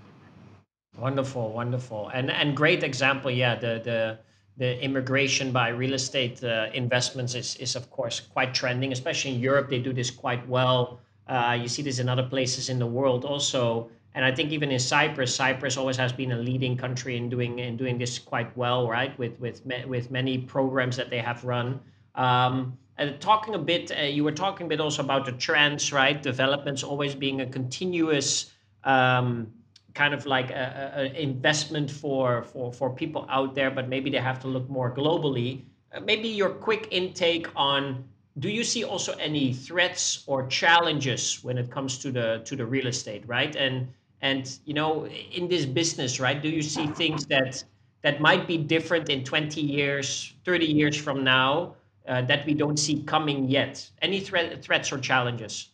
[0.98, 3.30] Wonderful, wonderful, and and great example.
[3.30, 4.18] Yeah, the the
[4.58, 9.40] the immigration by real estate uh, investments is is of course quite trending, especially in
[9.40, 9.70] Europe.
[9.70, 11.00] They do this quite well.
[11.28, 14.70] Uh, you see this in other places in the world also, and I think even
[14.70, 18.56] in Cyprus, Cyprus always has been a leading country in doing in doing this quite
[18.56, 19.18] well, right?
[19.18, 21.80] With with with many programs that they have run.
[22.14, 25.92] Um, and talking a bit, uh, you were talking a bit also about the trends,
[25.92, 26.22] right?
[26.22, 28.52] Developments always being a continuous.
[28.84, 29.52] Um,
[29.94, 34.40] kind of like an investment for, for, for people out there, but maybe they have
[34.40, 35.62] to look more globally.
[35.92, 38.04] Uh, maybe your quick intake on
[38.38, 42.66] do you see also any threats or challenges when it comes to the to the
[42.66, 43.54] real estate, right?
[43.54, 43.88] And
[44.22, 46.40] and you know in this business, right?
[46.40, 47.62] Do you see things that
[48.02, 51.76] that might be different in 20 years, 30 years from now
[52.06, 53.88] uh, that we don't see coming yet?
[54.02, 55.70] Any threat, threats or challenges?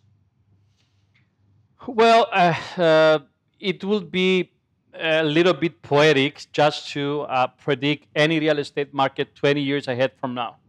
[1.87, 3.19] Well, uh, uh
[3.59, 4.53] it will be
[4.95, 10.13] a little bit poetic just to uh, predict any real estate market 20 years ahead
[10.21, 10.60] from now.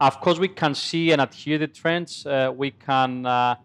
[0.00, 2.24] Of course, we can see and adhere the trends.
[2.24, 3.56] Uh, we can uh,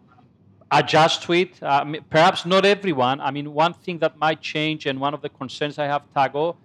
[0.70, 1.62] adjust to it.
[1.62, 3.20] Uh, perhaps not everyone.
[3.20, 6.56] I mean, one thing that might change, and one of the concerns I have, Taco,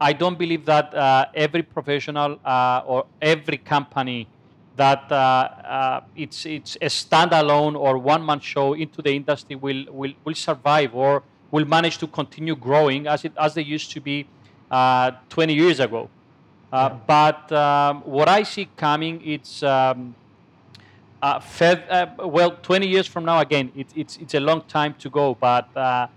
[0.00, 4.28] I don't believe that uh, every professional uh, or every company
[4.76, 5.02] that
[6.14, 11.22] it's it's a standalone or one-man show into the industry will will will survive or
[11.50, 14.26] will manage to continue growing as it as they used to be
[14.70, 16.08] uh, 20 years ago.
[16.72, 16.90] Uh.
[17.06, 20.14] But um, what I see coming, it's um,
[21.22, 23.40] uh, fed, uh, well, 20 years from now.
[23.40, 25.34] Again, it, it's it's a long time to go.
[25.34, 26.08] But uh,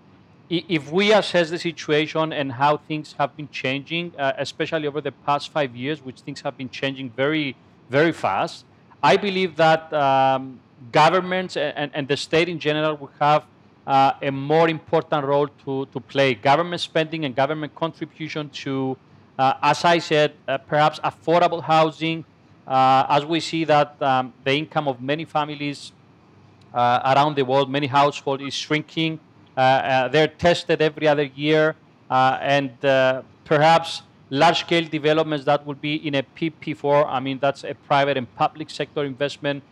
[0.49, 5.11] if we assess the situation and how things have been changing, uh, especially over the
[5.11, 7.55] past five years, which things have been changing very
[7.89, 8.65] very fast,
[9.01, 10.59] I believe that um,
[10.91, 13.45] governments and, and the state in general will have
[13.87, 16.35] a more important role to, to play.
[16.35, 18.97] Government spending and government contribution to,
[19.37, 22.25] as I said, uh, perhaps affordable housing,
[22.67, 25.91] uh, as we see that um, the income of many families
[26.73, 29.19] uh, around the world, many households is shrinking.
[29.57, 31.75] Uh, they're tested every other year,
[32.09, 32.71] and
[33.45, 37.05] perhaps large-scale developments that would be in a PPP.
[37.07, 39.63] I mean, that's a private and public sector investment.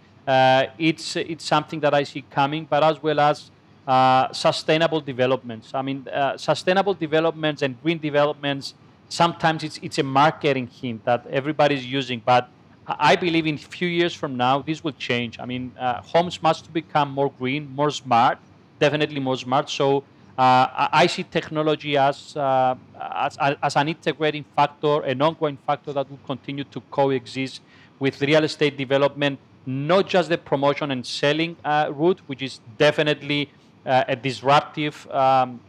[0.77, 3.51] it's it's something that I see coming, but as well as
[3.89, 5.73] uh, sustainable developments.
[5.73, 8.75] I mean, uh, sustainable developments and green developments.
[9.09, 12.49] Sometimes it's it's a marketing hint that everybody's using, but
[12.87, 15.39] I believe in a few years from now this will change.
[15.39, 18.39] I mean, uh, homes must become more green, more smart,
[18.79, 19.69] definitely more smart.
[19.69, 20.03] So
[20.37, 26.09] uh, I see technology as, uh, as, as an integrating factor, an ongoing factor that
[26.09, 27.61] will continue to coexist
[27.99, 33.51] with real estate development, not just the promotion and selling uh, route, which is definitely
[33.85, 35.59] uh, a disruptive um,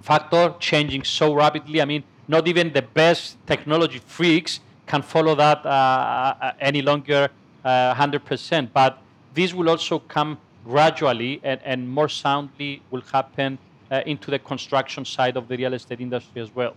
[0.00, 1.82] factor changing so rapidly.
[1.82, 7.28] I mean, not even the best technology freaks can follow that uh, uh any longer
[7.64, 8.64] 100%.
[8.64, 9.02] Uh, but
[9.34, 13.58] this will also come gradually and, and more soundly will happen
[13.90, 16.74] uh, into the construction side of the real estate industry as well.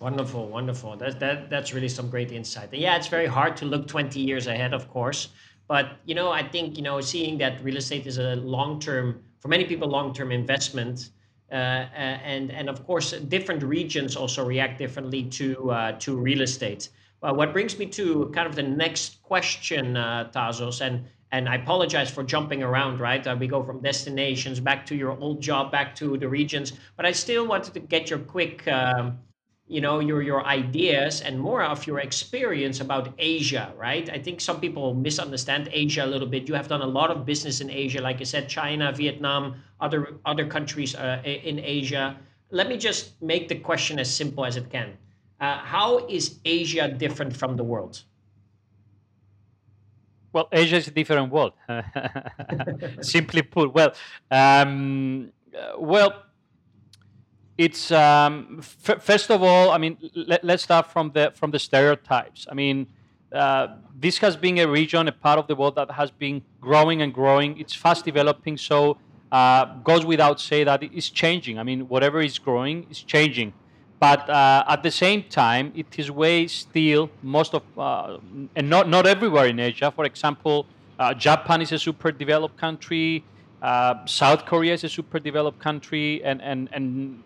[0.00, 0.96] Wonderful, wonderful.
[0.96, 2.70] That, that, that's really some great insight.
[2.72, 5.28] And yeah, it's very hard to look 20 years ahead, of course.
[5.68, 9.48] But, you know, I think, you know, seeing that real estate is a long-term for
[9.48, 11.10] many people long-term investment.
[11.50, 16.42] Uh, uh, and and of course, different regions also react differently to uh, to real
[16.42, 16.88] estate.
[17.22, 21.56] Well, what brings me to kind of the next question, uh, Tasos, and and I
[21.56, 22.98] apologize for jumping around.
[22.98, 26.72] Right, uh, we go from destinations back to your old job, back to the regions,
[26.96, 29.18] but I still wanted to get your quick um,
[29.68, 34.08] you know your your ideas and more of your experience about Asia, right?
[34.10, 36.48] I think some people misunderstand Asia a little bit.
[36.48, 40.14] You have done a lot of business in Asia, like i said, China, Vietnam, other
[40.24, 42.16] other countries uh, in Asia.
[42.50, 44.96] Let me just make the question as simple as it can.
[45.40, 48.02] Uh, how is Asia different from the world?
[50.32, 51.54] Well, Asia is a different world.
[53.00, 53.94] Simply put, well,
[54.30, 56.25] um, uh, well
[57.58, 61.58] it's um, f- first of all, I mean, let, us start from the from the
[61.58, 62.46] stereotypes.
[62.50, 62.86] I mean,
[63.32, 67.02] uh, this has been a region, a part of the world that has been growing
[67.02, 67.58] and growing.
[67.58, 68.98] It's fast developing, so
[69.32, 71.58] uh, goes without say that it is changing.
[71.58, 73.54] I mean, whatever is growing is changing,
[73.98, 78.18] but uh, at the same time, it is way still most of uh,
[78.54, 79.90] and not not everywhere in Asia.
[79.90, 80.66] For example,
[80.98, 83.24] uh, Japan is a super developed country.
[83.62, 87.22] Uh, South Korea is a super developed country, and and and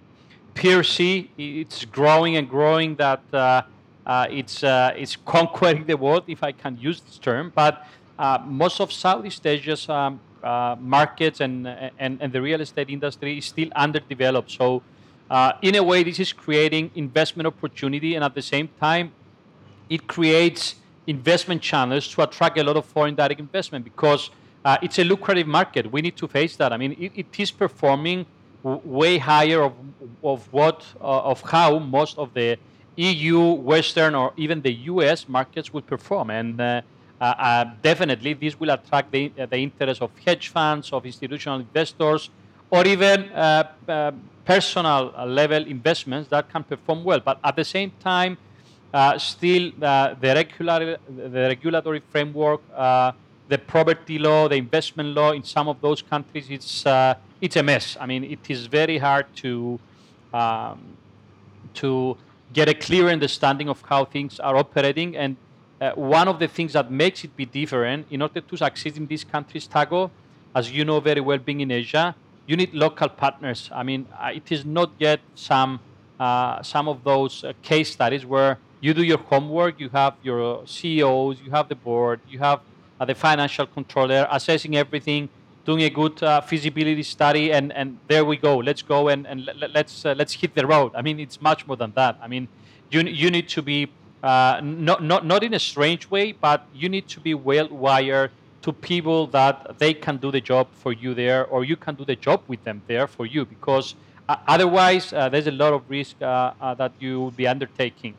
[0.54, 3.62] PRC, it's growing and growing that uh,
[4.06, 7.52] uh, it's, uh, it's conquering the world, if I can use this term.
[7.54, 7.86] But
[8.18, 11.66] uh, most of Southeast Asia's um, uh, markets and,
[11.98, 14.50] and, and the real estate industry is still underdeveloped.
[14.50, 14.82] So,
[15.30, 19.12] uh, in a way, this is creating investment opportunity, and at the same time,
[19.88, 20.74] it creates
[21.06, 24.30] investment channels to attract a lot of foreign direct investment because
[24.82, 25.90] it's a lucrative market.
[25.90, 26.72] We need to face that.
[26.72, 28.26] I mean, it, it is performing
[28.62, 29.72] way higher of,
[30.22, 32.58] of what uh, of how most of the
[32.96, 36.82] EU, Western, or even the US markets would perform, and uh,
[37.20, 42.30] uh, uh, definitely this will attract the, the interest of hedge funds, of institutional investors,
[42.70, 44.12] or even uh,
[44.44, 47.20] personal level investments that can perform well.
[47.20, 48.38] But at the same time,
[49.18, 55.80] still the, regular, the regulatory framework, the property law, the investment law in some of
[55.80, 56.84] those countries, it's
[57.40, 57.96] it's a mess.
[58.00, 59.78] I mean, it is very hard to
[60.32, 60.96] um,
[61.74, 62.16] to
[62.52, 65.36] get a clear understanding of how things are operating and
[65.80, 69.06] uh, one of the things that makes it be different in order to succeed in
[69.06, 70.10] these countries, Taco,
[70.54, 72.14] as you know very well, being in Asia,
[72.46, 73.70] you need local partners.
[73.72, 75.80] I mean, uh, it is not yet some
[76.18, 80.66] uh, some of those uh, case studies where you do your homework, you have your
[80.66, 82.60] CEOs, you have the board, you have
[83.00, 85.30] uh, the financial controller assessing everything,
[85.70, 88.52] doing a good uh, feasibility study, and, and there we go.
[88.68, 89.38] Let's go and, and
[89.76, 90.90] let's let's hit the road.
[90.98, 92.14] I mean, it's much more than that.
[92.24, 92.44] I mean,
[92.92, 93.78] you you need to be
[94.30, 98.30] uh, not, not, not in a strange way, but you need to be well wired
[98.62, 102.04] to people that they can do the job for you there, or you can do
[102.04, 103.94] the job with them there for you, because
[104.28, 106.26] uh, otherwise uh, there's a lot of risk uh,
[106.60, 108.14] uh, that you will be undertaking.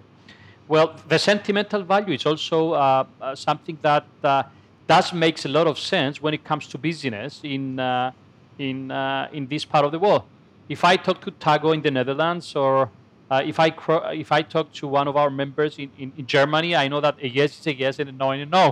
[0.68, 4.06] Well, the sentimental value is also uh, something that
[4.92, 7.64] does makes a lot of sense when it comes to business in
[8.58, 8.78] in
[9.38, 10.24] in this part of the world.
[10.76, 12.90] If I talk to Taco in the Netherlands or
[13.32, 13.70] uh, if I
[14.26, 17.16] if I talk to one of our members in, in, in, Germany, I know that
[17.28, 18.66] a yes is a yes and a no is a no.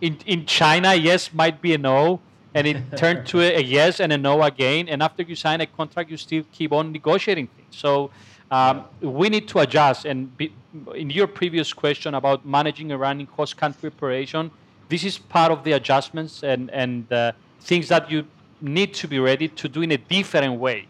[0.00, 2.20] In in China, yes might be a no,
[2.54, 4.88] and it turned to a, a, yes and a no again.
[4.88, 7.74] And after you sign a contract, you still keep on negotiating things.
[7.84, 8.10] So
[8.52, 10.04] um, we need to adjust.
[10.04, 10.52] And be,
[10.94, 14.52] in your previous question about managing a running cross country operation,
[14.88, 18.26] this is part of the adjustments and and uh, things that you
[18.60, 20.88] need to be ready to do in a different way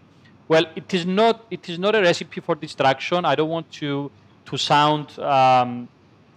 [0.48, 1.44] well, it is not.
[1.50, 3.24] It is not a recipe for distraction.
[3.26, 4.10] I don't want to
[4.46, 5.88] to sound um,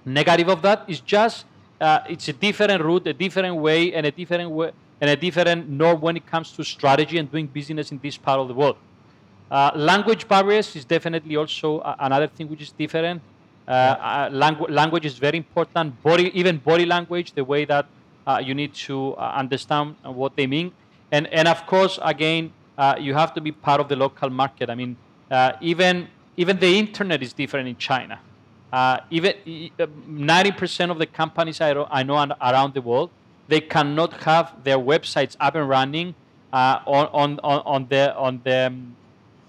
[0.05, 0.83] negative of that.
[0.87, 1.45] It's just
[1.79, 5.69] uh, it's a different route, a different way, and a different way, and a different
[5.69, 8.75] norm when it comes to strategy and doing business in this part of the world.
[9.49, 13.21] Uh, language barriers is definitely also another thing which is different.
[13.67, 16.01] Uh, uh, langu- language is very important.
[16.01, 17.85] Body, even body language, the way that
[18.27, 20.71] uh, you need to understand what they mean,
[21.11, 22.51] and and of course, again,
[22.99, 24.69] you have to be part of the local market.
[24.69, 24.97] I mean,
[25.61, 26.07] even
[26.37, 28.19] even the internet is different in China.
[29.09, 29.33] Even
[29.79, 33.11] 90% uh, of the companies I, I know around the world,
[33.47, 36.15] they cannot have their websites up and running
[36.53, 38.95] uh, on, on, on the on the um,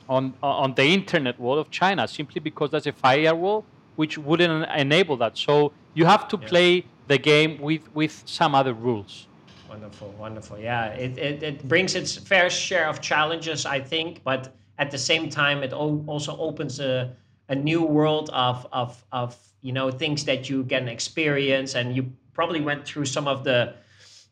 [0.09, 3.65] on, on the internet world of China simply because there's a firewall
[3.97, 5.37] which wouldn't enable that.
[5.37, 9.27] So you have to play the game with, with some other rules.
[9.69, 10.59] Wonderful, wonderful.
[10.59, 14.99] Yeah, it, it, it brings its fair share of challenges, I think, but at the
[14.99, 17.15] same time, it also opens a,
[17.49, 21.75] a new world of, of, of, you know, things that you can experience.
[21.75, 23.75] And you probably went through some of the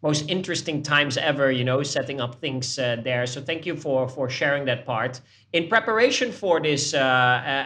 [0.02, 3.26] most interesting times ever, you know, setting up things uh, there.
[3.26, 5.20] So thank you for, for sharing that part.
[5.52, 7.00] In preparation for this, uh, uh,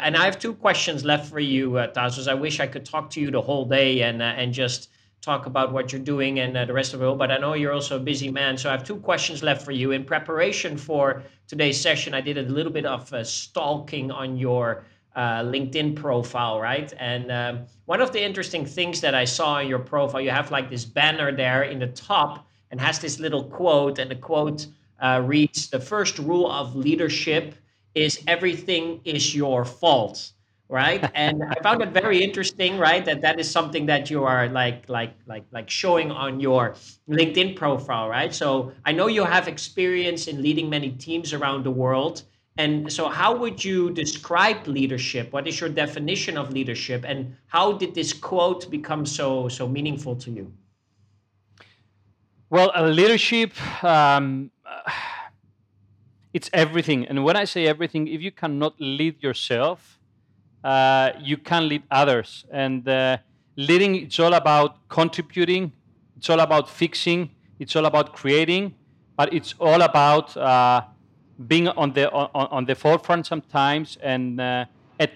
[0.02, 2.26] and I have two questions left for you, uh, Tasos.
[2.26, 5.46] I wish I could talk to you the whole day and, uh, and just talk
[5.46, 7.18] about what you're doing and uh, the rest of it.
[7.18, 9.72] But I know you're also a busy man, so I have two questions left for
[9.72, 9.92] you.
[9.92, 15.42] In preparation for today's session, I did a little bit of stalking on your uh,
[15.42, 16.92] LinkedIn profile, right?
[16.98, 20.50] And um, one of the interesting things that I saw in your profile, you have
[20.50, 24.66] like this banner there in the top and has this little quote, and the quote
[25.00, 27.54] uh, reads: "The first rule of leadership
[27.94, 30.32] is everything is your fault."
[30.68, 34.48] right and i found it very interesting right that that is something that you are
[34.48, 36.74] like like like like showing on your
[37.08, 41.70] linkedin profile right so i know you have experience in leading many teams around the
[41.70, 42.22] world
[42.56, 45.32] and so how would you describe leadership?
[45.32, 47.04] What is your definition of leadership?
[47.06, 50.52] And how did this quote become so so meaningful to you?
[52.50, 53.52] Well leadership
[53.82, 54.50] um,
[56.32, 57.06] it's everything.
[57.06, 59.98] And when i say everything if you cannot lead yourself
[60.64, 62.46] uh, you can lead others.
[62.50, 63.18] And uh,
[63.56, 65.72] leading, it's all about contributing,
[66.16, 68.74] it's all about fixing, it's all about creating,
[69.16, 70.82] but it's all about uh,
[71.48, 74.64] being on the on, on, the forefront sometimes and, uh,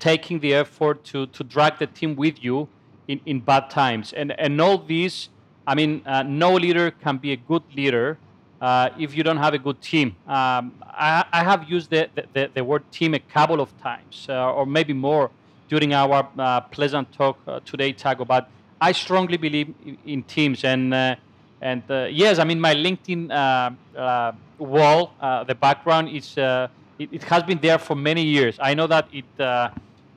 [0.00, 2.68] taking the effort to, to drag the team with you
[3.06, 4.12] in, in bad times.
[4.12, 5.28] And, and all these
[5.68, 8.16] I mean, uh, no leader can be a good leader
[8.58, 10.16] uh, if you don't have a good team.
[10.26, 14.50] Um, I, I, have used the, the, the, word team a couple of times, uh,
[14.50, 15.30] or maybe more,
[15.68, 18.24] during our uh, pleasant talk uh, today, Taco.
[18.24, 18.48] But
[18.80, 19.74] I strongly believe
[20.06, 20.94] in teams, and
[21.60, 23.28] and yes, I mean my LinkedIn
[24.58, 25.14] wall,
[25.46, 28.58] the background is it, it, has been there for many years.
[28.60, 29.24] I know that it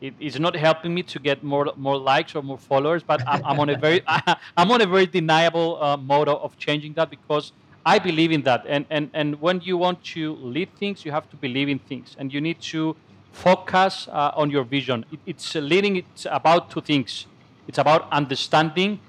[0.01, 3.45] it is not helping me to get more more likes or more followers, but I'm,
[3.45, 4.01] I'm on a very
[4.57, 7.53] I'm on a very deniable uh, mode of changing that because
[7.85, 8.65] I believe in that.
[8.67, 12.15] And and and when you want to lead things, you have to believe in things,
[12.17, 12.95] and you need to
[13.31, 15.05] focus uh, on your vision.
[15.11, 15.97] It, it's uh, leading.
[15.97, 17.27] It's about two things.
[17.67, 18.99] It's about understanding,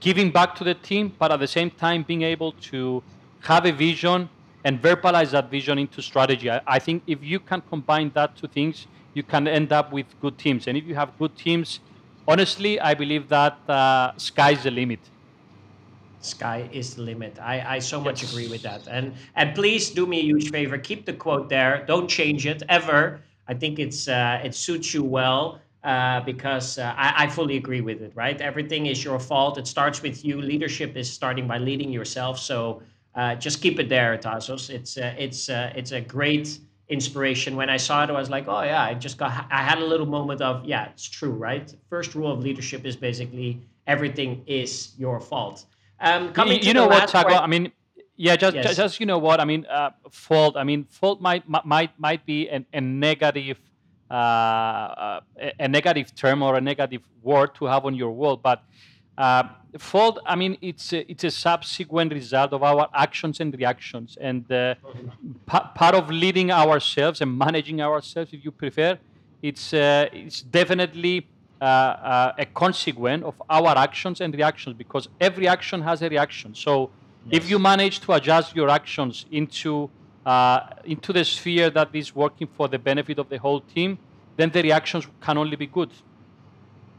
[0.00, 3.02] giving back to the team, but at the same time being able to
[3.40, 4.28] have a vision
[4.64, 6.50] and verbalize that vision into strategy.
[6.50, 10.06] I, I think if you can combine that two things you can end up with
[10.20, 10.66] good teams.
[10.66, 11.80] And if you have good teams,
[12.28, 15.00] honestly, I believe that uh, sky's the limit.
[16.20, 17.38] Sky is the limit.
[17.40, 18.04] I, I so yes.
[18.04, 18.86] much agree with that.
[18.88, 20.76] And and please do me a huge favor.
[20.76, 21.84] Keep the quote there.
[21.86, 23.20] Don't change it ever.
[23.48, 27.80] I think it's uh, it suits you well uh, because uh, I, I fully agree
[27.80, 28.12] with it.
[28.14, 28.38] Right?
[28.38, 29.56] Everything is your fault.
[29.56, 30.42] It starts with you.
[30.42, 32.38] Leadership is starting by leading yourself.
[32.38, 32.82] So
[33.14, 34.70] uh, just keep it there, Tasos.
[34.70, 37.56] It's uh, it's uh, it's a great inspiration.
[37.56, 39.84] When I saw it, I was like, oh yeah, I just got, I had a
[39.84, 41.72] little moment of, yeah, it's true, right?
[41.88, 45.66] First rule of leadership is basically everything is your fault.
[46.00, 47.34] Um, coming you, you know what, Taco?
[47.34, 47.72] I mean,
[48.16, 48.76] yeah, just, yes.
[48.76, 49.64] just you know what I mean.
[49.66, 50.56] Uh, fault.
[50.56, 53.58] I mean, fault might might might be a, a negative,
[54.10, 55.20] uh, uh,
[55.58, 58.62] a negative term or a negative word to have on your wall, but
[59.20, 59.42] uh,
[59.78, 64.16] fault, I mean, it's a, it's a subsequent result of our actions and reactions.
[64.18, 64.76] And uh,
[65.44, 68.98] pa- part of leading ourselves and managing ourselves, if you prefer,
[69.42, 71.28] it's, uh, it's definitely
[71.60, 76.54] uh, uh, a consequence of our actions and reactions because every action has a reaction.
[76.54, 76.88] So
[77.26, 77.42] yes.
[77.42, 79.90] if you manage to adjust your actions into,
[80.24, 83.98] uh, into the sphere that is working for the benefit of the whole team,
[84.38, 85.90] then the reactions can only be good.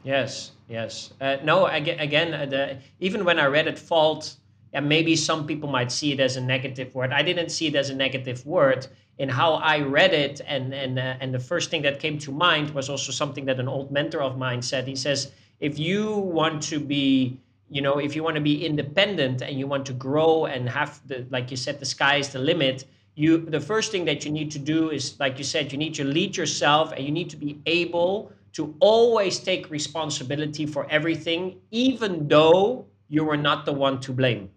[0.03, 1.13] Yes, yes.
[1.19, 4.35] Uh, no, again, uh, the, even when I read it, fault,
[4.73, 7.11] and maybe some people might see it as a negative word.
[7.11, 8.87] I didn't see it as a negative word.
[9.17, 12.31] In how I read it, and and uh, and the first thing that came to
[12.31, 14.87] mind was also something that an old mentor of mine said.
[14.87, 17.37] He says, if you want to be
[17.69, 20.99] you know if you want to be independent and you want to grow and have
[21.07, 24.31] the like you said the sky is the limit you the first thing that you
[24.31, 27.29] need to do is like you said you need to lead yourself and you need
[27.29, 33.73] to be able to always take responsibility for everything, even though you were not the
[33.73, 34.49] one to blame,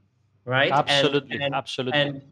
[0.45, 0.73] right?
[0.73, 2.01] Absolutely, and, and, absolutely.
[2.01, 2.23] And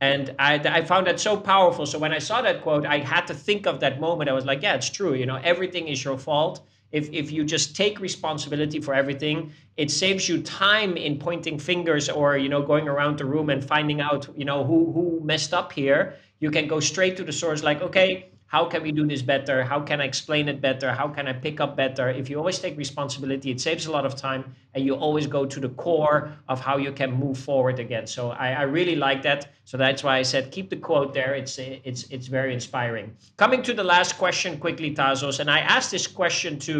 [0.00, 1.86] and I, I found that so powerful.
[1.86, 4.28] So when I saw that quote, I had to think of that moment.
[4.28, 5.14] I was like, yeah, it's true.
[5.14, 6.66] You know, everything is your fault.
[6.90, 12.08] If if you just take responsibility for everything, it saves you time in pointing fingers
[12.08, 15.54] or you know going around the room and finding out you know who who messed
[15.54, 16.16] up here.
[16.40, 19.64] You can go straight to the source, like, okay, how can we do this better?
[19.64, 20.92] How can i explain it better?
[20.92, 22.10] How can i pick up better?
[22.10, 24.44] If you always take responsibility it saves a lot of time
[24.74, 28.06] and you always go to the core of how you can move forward again.
[28.06, 29.40] So i, I really like that.
[29.64, 31.32] So that's why i said keep the quote there.
[31.34, 33.16] It's it's it's very inspiring.
[33.38, 36.76] Coming to the last question quickly Tasos and i asked this question to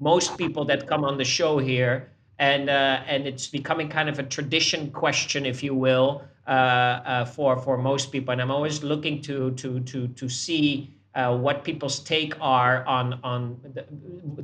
[0.00, 1.94] most people that come on the show here
[2.40, 6.08] and uh, and it's becoming kind of a tradition question if you will
[6.48, 8.32] uh, uh, for for most people.
[8.32, 10.68] And i'm always looking to to to to see
[11.14, 13.84] uh, what people's take are on on the,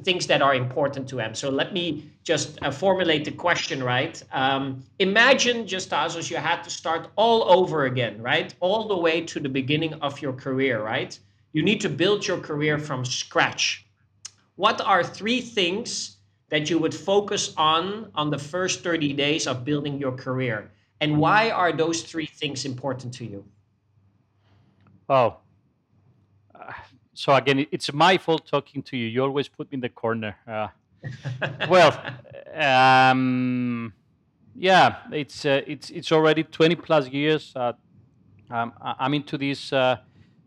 [0.04, 1.34] things that are important to them.
[1.34, 4.22] So let me just uh, formulate the question right.
[4.32, 9.22] Um, imagine just as you had to start all over again, right, all the way
[9.22, 11.18] to the beginning of your career, right?
[11.52, 13.86] You need to build your career from scratch.
[14.56, 16.16] What are three things
[16.50, 20.70] that you would focus on on the first 30 days of building your career?
[21.00, 23.44] And why are those three things important to you?
[25.08, 25.36] Oh,
[27.18, 29.08] so again, it's my fault talking to you.
[29.08, 30.36] You always put me in the corner.
[30.46, 30.68] Uh,
[31.68, 31.90] well,
[32.54, 33.92] um,
[34.54, 37.52] yeah, it's uh, it's it's already 20 plus years.
[37.56, 37.72] Uh,
[38.50, 39.96] um, I'm into this uh,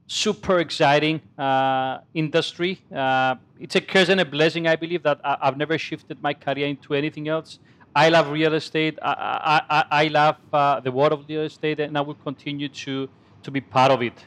[0.08, 2.80] super exciting uh, industry.
[2.96, 6.34] Uh, it's a curse and a blessing, I believe, that I, have never shifted my
[6.34, 7.60] career into anything else.
[7.94, 8.98] I love real estate.
[9.02, 13.10] I, I, I love the world of real estate, and I will continue to
[13.44, 14.26] to be part of it.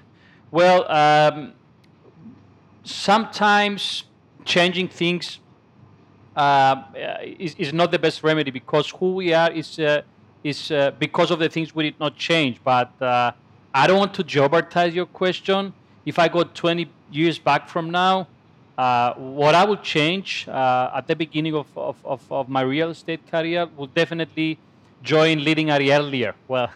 [0.51, 0.85] Well.
[0.93, 1.55] Um,
[2.85, 4.05] sometimes
[4.45, 5.41] changing things
[6.37, 6.83] uh,
[7.39, 10.03] is, is not the best remedy because who we are is uh,
[10.43, 12.61] is uh, because of the things we did not change.
[12.63, 13.33] But uh,
[13.73, 15.73] I don't want to jeopardize your question.
[16.05, 18.29] If I go 20 years back from now,
[18.77, 22.91] Uh, what I would change uh, at the beginning of, of, of, of, my real
[22.91, 24.59] estate career would definitely
[25.01, 26.35] join leading RE earlier.
[26.49, 26.71] Well,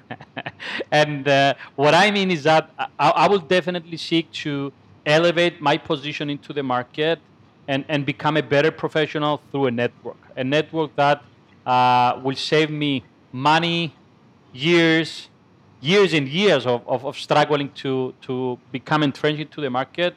[0.93, 1.27] and
[1.75, 4.73] what I mean is that I, I will definitely seek to
[5.09, 7.19] elevate my position into the market
[7.67, 10.17] and, and become a better professional through a network.
[10.37, 11.23] A network that
[11.67, 13.95] uh, will save me money,
[14.53, 15.29] years,
[15.81, 20.15] years and years of, of, of struggling to, to become entrenched into the market.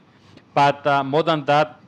[0.53, 1.79] But uh, more than that,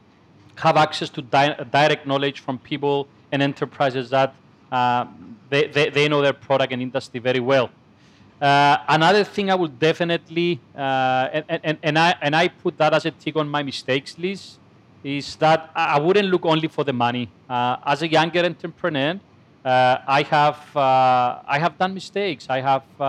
[0.55, 4.35] have access to di- direct knowledge from people and enterprises that
[4.71, 5.05] uh,
[5.49, 7.69] they, they, they, know their product and industry very well.
[8.43, 12.93] Uh, another thing I would definitely, uh, and, and, and, I, and I put that
[12.93, 14.59] as a tick on my mistakes list,
[15.01, 17.29] is that I wouldn't look only for the money.
[17.49, 19.17] Uh, as a younger entrepreneur,
[19.63, 22.47] uh, I have uh, I have done mistakes.
[22.49, 23.05] I have uh,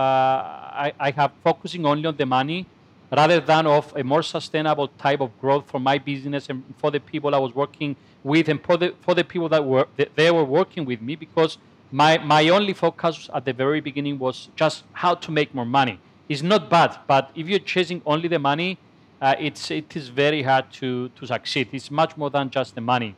[0.85, 2.65] I, I, have focusing only on the money
[3.11, 7.01] rather than of a more sustainable type of growth for my business and for the
[7.01, 10.45] people I was working with and for the for the people that were they were
[10.45, 11.57] working with me because
[11.95, 15.97] my my only focus at the very beginning was just how to make more money.
[16.27, 18.77] It's not bad, but if you're chasing only the money,
[19.21, 21.69] uh, it's it is very hard to to succeed.
[21.71, 23.15] It's much more than just the money,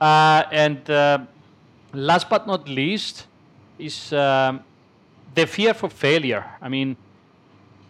[0.00, 1.18] uh, and uh,
[1.92, 3.26] last but not least
[3.78, 4.60] is um,
[5.34, 6.44] the fear for failure.
[6.62, 6.96] I mean,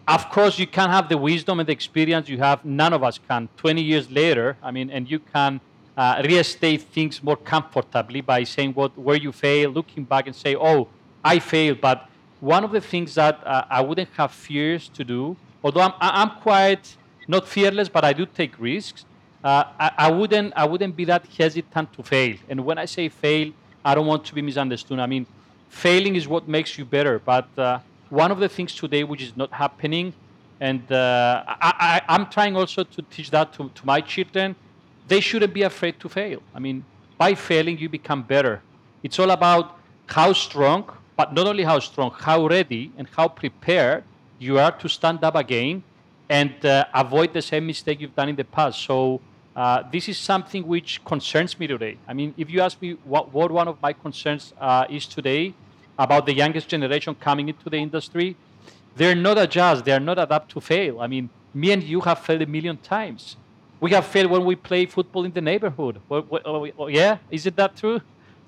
[0.07, 2.65] of course, you can have the wisdom and the experience you have.
[2.65, 3.47] None of us can.
[3.57, 5.61] 20 years later, I mean, and you can
[5.97, 10.55] uh, restate things more comfortably by saying what where you fail, looking back and say,
[10.55, 10.87] "Oh,
[11.23, 12.07] I failed." But
[12.39, 16.31] one of the things that uh, I wouldn't have fears to do, although I'm, I'm
[16.41, 16.95] quite
[17.27, 19.05] not fearless, but I do take risks.
[19.43, 22.35] Uh, I, I, wouldn't I wouldn't be that hesitant to fail.
[22.49, 23.51] And when I say fail,
[23.83, 24.99] I don't want to be misunderstood.
[24.99, 25.25] I mean,
[25.69, 27.19] failing is what makes you better.
[27.19, 27.79] But uh,
[28.09, 30.13] one of the things today which is not happening,
[30.59, 34.55] and uh, I, am trying also to teach that to, to my children,
[35.11, 36.39] they shouldn't be afraid to fail.
[36.55, 36.77] I mean,
[37.17, 38.55] by failing, you become better.
[39.03, 39.65] It's all about
[40.07, 40.81] how strong,
[41.19, 44.05] but not only how strong, how ready and how prepared
[44.39, 45.83] you are to stand up again
[46.29, 48.79] and uh, avoid the same mistake you've done in the past.
[48.89, 49.19] So
[49.53, 51.97] uh, this is something which concerns me today.
[52.07, 55.53] I mean, if you ask me what, what one of my concerns uh, is today
[55.99, 58.37] about the youngest generation coming into the industry,
[58.95, 61.01] they're not adjust, they're not adapt to fail.
[61.01, 63.35] I mean, me and you have failed a million times.
[63.81, 65.99] We have failed when we play football in the neighborhood.
[66.07, 67.99] Well, well, well, yeah, is it that true?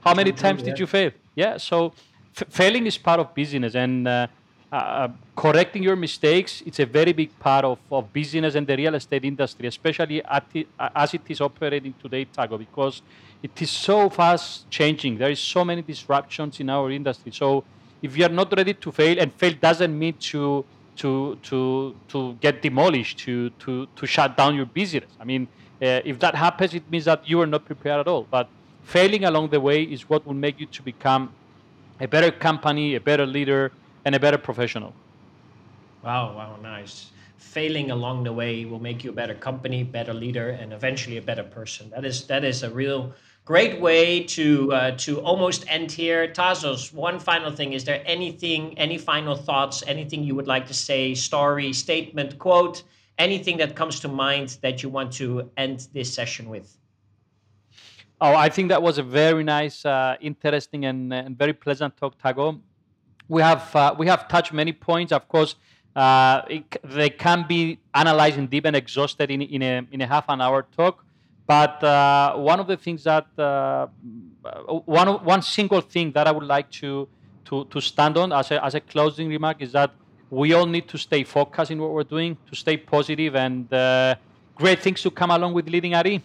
[0.05, 0.67] How many times yeah.
[0.67, 1.11] did you fail?
[1.35, 1.91] Yeah, so
[2.39, 4.27] f- failing is part of business, and uh,
[4.73, 8.95] uh, correcting your mistakes it's a very big part of, of business and the real
[8.95, 10.19] estate industry especially
[10.51, 10.65] the,
[10.95, 13.03] as it is operating today Taco because
[13.43, 17.63] it is so fast changing there is so many disruptions in our industry so
[18.01, 20.65] if you are not ready to fail and fail doesn't mean to
[20.95, 25.47] to to to get demolished to to to shut down your business i mean
[25.81, 28.49] uh, if that happens it means that you are not prepared at all but
[28.81, 31.35] failing along the way is what will make you to become
[31.99, 33.71] a better company a better leader
[34.05, 34.93] and a better professional.
[36.03, 37.11] Wow, wow, nice.
[37.37, 41.21] Failing along the way will make you a better company, better leader, and eventually a
[41.21, 41.89] better person.
[41.91, 43.13] That is that is a real
[43.45, 46.27] great way to uh, to almost end here.
[46.27, 50.73] Tasos, one final thing: is there anything, any final thoughts, anything you would like to
[50.73, 52.83] say, story, statement, quote,
[53.17, 56.77] anything that comes to mind that you want to end this session with?
[58.21, 62.17] Oh, I think that was a very nice, uh, interesting, and, and very pleasant talk,
[62.17, 62.61] Taco
[63.27, 65.11] we have uh, we have touched many points.
[65.11, 65.55] Of course,
[65.95, 70.07] uh, it, they can be analyzed in deep and exhausted in, in a in a
[70.07, 71.05] half an hour talk.
[71.45, 73.87] But uh, one of the things that uh,
[74.85, 77.07] one one single thing that I would like to
[77.45, 79.91] to to stand on as a as a closing remark is that
[80.29, 84.15] we all need to stay focused in what we're doing, to stay positive, and uh,
[84.55, 86.21] great things to come along with leading RE.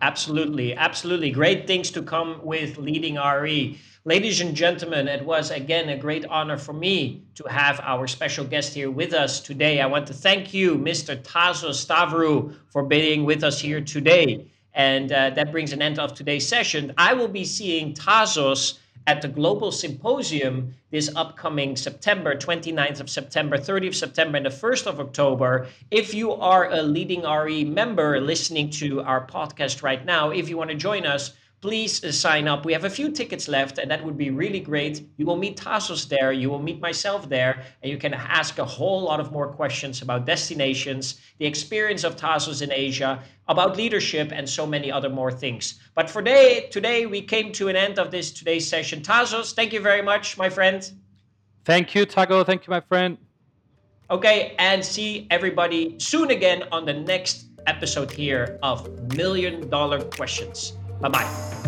[0.00, 1.30] Absolutely, absolutely.
[1.30, 3.78] Great things to come with leading RE.
[4.04, 8.44] Ladies and gentlemen, it was again a great honor for me to have our special
[8.44, 9.80] guest here with us today.
[9.80, 11.20] I want to thank you, Mr.
[11.20, 14.46] Tasos Stavrou, for being with us here today.
[14.72, 16.92] And uh, that brings an end of today's session.
[16.96, 23.56] I will be seeing Tasos at the Global Symposium this upcoming September, 29th of September,
[23.56, 25.68] 30th of September, and the 1st of October.
[25.90, 30.56] If you are a leading RE member listening to our podcast right now, if you
[30.56, 32.64] want to join us, please uh, sign up.
[32.64, 35.02] We have a few tickets left, and that would be really great.
[35.16, 38.64] You will meet Tasos there, you will meet myself there, and you can ask a
[38.64, 44.30] whole lot of more questions about destinations, the experience of Tasos in Asia, about leadership,
[44.32, 45.80] and so many other more things.
[45.94, 49.00] But for today, today we came to an end of this today's session.
[49.02, 50.90] Tasos, thank you very much, my friend.
[51.64, 52.44] Thank you, Taco.
[52.44, 53.18] Thank you, my friend.
[54.10, 60.72] Okay, and see everybody soon again on the next episode here of Million Dollar Questions.
[61.00, 61.67] 拜拜。